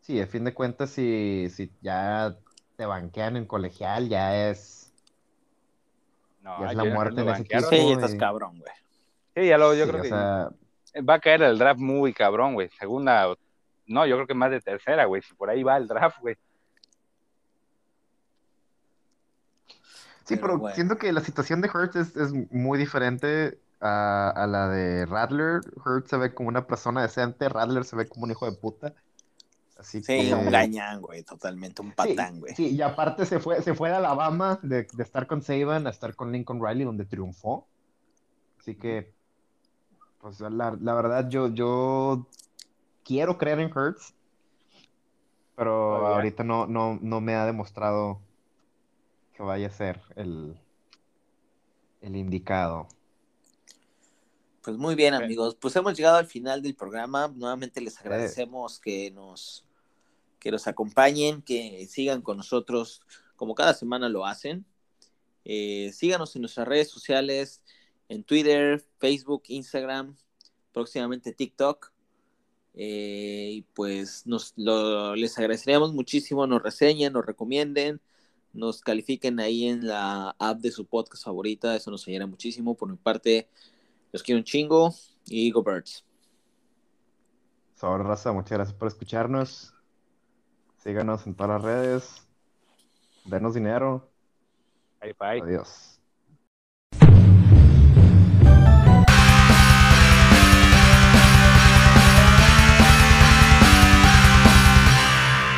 Sí, 0.01 0.19
a 0.19 0.27
fin 0.27 0.43
de 0.43 0.53
cuentas, 0.53 0.89
si, 0.89 1.47
si 1.49 1.71
ya 1.81 2.35
te 2.75 2.85
banquean 2.85 3.37
en 3.37 3.45
colegial, 3.45 4.09
ya 4.09 4.49
es... 4.49 4.91
No, 6.41 6.59
ya 6.59 6.71
es 6.71 6.75
la 6.75 6.85
muerte 6.85 7.21
en 7.21 7.29
ese 7.29 7.41
equipo. 7.43 7.69
Sí, 7.69 7.77
ya 7.77 7.93
estás 7.93 8.15
cabrón, 8.15 8.59
güey. 8.59 8.82
Sí, 9.35 9.47
ya 9.47 9.57
lo, 9.57 9.73
yo 9.73 9.87
creo 9.87 10.03
que 10.03 10.09
va 10.09 11.13
a 11.15 11.19
caer 11.19 11.41
el 11.41 11.57
draft 11.57 11.79
muy 11.79 12.13
cabrón, 12.13 12.53
güey. 12.53 12.69
Segunda 12.79 13.35
no, 13.87 14.05
yo 14.05 14.15
creo 14.15 14.27
que 14.27 14.33
más 14.33 14.51
de 14.51 14.61
tercera, 14.61 15.05
güey. 15.05 15.21
Si 15.21 15.33
por 15.33 15.49
ahí 15.49 15.63
va 15.63 15.77
el 15.77 15.87
draft, 15.87 16.19
güey. 16.21 16.37
Sí, 20.25 20.37
pero, 20.37 20.69
siento 20.73 20.97
que 20.97 21.11
la 21.11 21.19
situación 21.19 21.61
de 21.61 21.69
Hurts 21.69 22.15
es, 22.15 22.31
muy 22.51 22.79
diferente 22.79 23.59
a, 23.81 24.47
la 24.49 24.69
de 24.69 25.05
Radler. 25.05 25.61
Hurts 25.85 26.09
se 26.09 26.17
ve 26.17 26.33
como 26.33 26.47
una 26.47 26.65
persona 26.65 27.01
decente, 27.01 27.49
Radler 27.49 27.83
se 27.83 27.97
ve 27.97 28.07
como 28.07 28.23
un 28.23 28.31
hijo 28.31 28.49
de 28.49 28.57
puta. 28.57 28.93
Así 29.77 30.01
sí, 30.01 30.31
un 30.31 30.49
gañán, 30.49 31.01
güey, 31.01 31.23
totalmente 31.23 31.81
un 31.81 31.91
patán, 31.91 32.39
güey. 32.39 32.55
Sí, 32.55 32.69
y 32.69 32.81
aparte 32.81 33.25
se 33.25 33.39
fue, 33.39 33.61
se 33.61 33.73
fue 33.73 33.89
de 33.89 33.95
Alabama 33.95 34.57
de, 34.61 34.87
de, 34.93 35.03
estar 35.03 35.27
con 35.27 35.41
Saban 35.41 35.87
a 35.87 35.89
estar 35.89 36.15
con 36.15 36.31
Lincoln 36.31 36.65
Riley, 36.65 36.85
donde 36.85 37.03
triunfó. 37.03 37.67
Así 38.61 38.75
que, 38.75 39.11
pues 40.23 40.39
la, 40.39 40.77
la 40.79 40.93
verdad, 40.93 41.29
yo, 41.29 41.49
yo 41.49 42.25
quiero 43.03 43.37
creer 43.37 43.59
en 43.59 43.77
Hurts, 43.77 44.13
pero 45.57 46.07
ahorita 46.07 46.45
no, 46.45 46.65
no, 46.65 46.97
no 47.01 47.19
me 47.19 47.35
ha 47.35 47.45
demostrado 47.45 48.21
que 49.35 49.43
vaya 49.43 49.67
a 49.67 49.71
ser 49.71 49.99
el, 50.15 50.55
el 51.99 52.15
indicado. 52.15 52.87
Pues 54.61 54.77
muy 54.77 54.95
bien, 54.95 55.13
amigos. 55.13 55.57
Pues 55.59 55.75
hemos 55.75 55.97
llegado 55.97 56.15
al 56.15 56.27
final 56.27 56.61
del 56.61 56.73
programa. 56.73 57.27
Nuevamente 57.27 57.81
les 57.81 57.99
agradecemos 57.99 58.79
que 58.79 59.11
nos 59.11 59.65
que 60.39 60.51
nos 60.51 60.67
acompañen, 60.67 61.41
que 61.41 61.85
sigan 61.89 62.21
con 62.21 62.37
nosotros 62.37 63.01
como 63.35 63.55
cada 63.55 63.73
semana 63.73 64.07
lo 64.07 64.25
hacen. 64.25 64.65
Eh, 65.43 65.91
síganos 65.93 66.33
en 66.35 66.43
nuestras 66.43 66.65
redes 66.65 66.89
sociales, 66.89 67.61
en 68.13 68.23
Twitter, 68.23 68.83
Facebook, 68.99 69.43
Instagram, 69.47 70.15
próximamente 70.71 71.33
TikTok. 71.33 71.91
Eh, 72.75 73.49
y 73.53 73.61
pues 73.73 74.25
nos 74.25 74.53
lo, 74.55 75.15
les 75.15 75.37
agradeceríamos 75.37 75.93
muchísimo, 75.93 76.47
nos 76.47 76.63
reseñen, 76.63 77.13
nos 77.13 77.25
recomienden, 77.25 78.01
nos 78.51 78.81
califiquen 78.81 79.39
ahí 79.39 79.67
en 79.67 79.87
la 79.87 80.35
app 80.39 80.59
de 80.59 80.71
su 80.71 80.85
podcast 80.85 81.23
favorita, 81.23 81.75
eso 81.75 81.91
nos 81.91 82.07
ayuda 82.07 82.25
muchísimo. 82.25 82.75
Por 82.75 82.89
mi 82.89 82.97
parte, 82.97 83.47
los 84.11 84.23
quiero 84.23 84.39
un 84.39 84.45
chingo 84.45 84.93
y 85.25 85.51
go 85.51 85.63
birds. 85.63 86.03
Sobre 87.75 88.03
raza, 88.03 88.31
muchas 88.31 88.57
gracias 88.57 88.77
por 88.77 88.87
escucharnos. 88.87 89.73
Síganos 90.77 91.25
en 91.27 91.35
todas 91.35 91.61
las 91.61 91.61
redes. 91.61 92.27
Denos 93.25 93.53
dinero. 93.53 94.09
Bye 95.01 95.15
bye. 95.19 95.41
Adiós. 95.41 95.92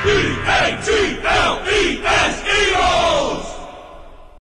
B 0.05 0.07
A 0.07 0.79
G 0.83 1.19
L 1.23 1.63
E 1.67 1.99
S. 2.05 2.44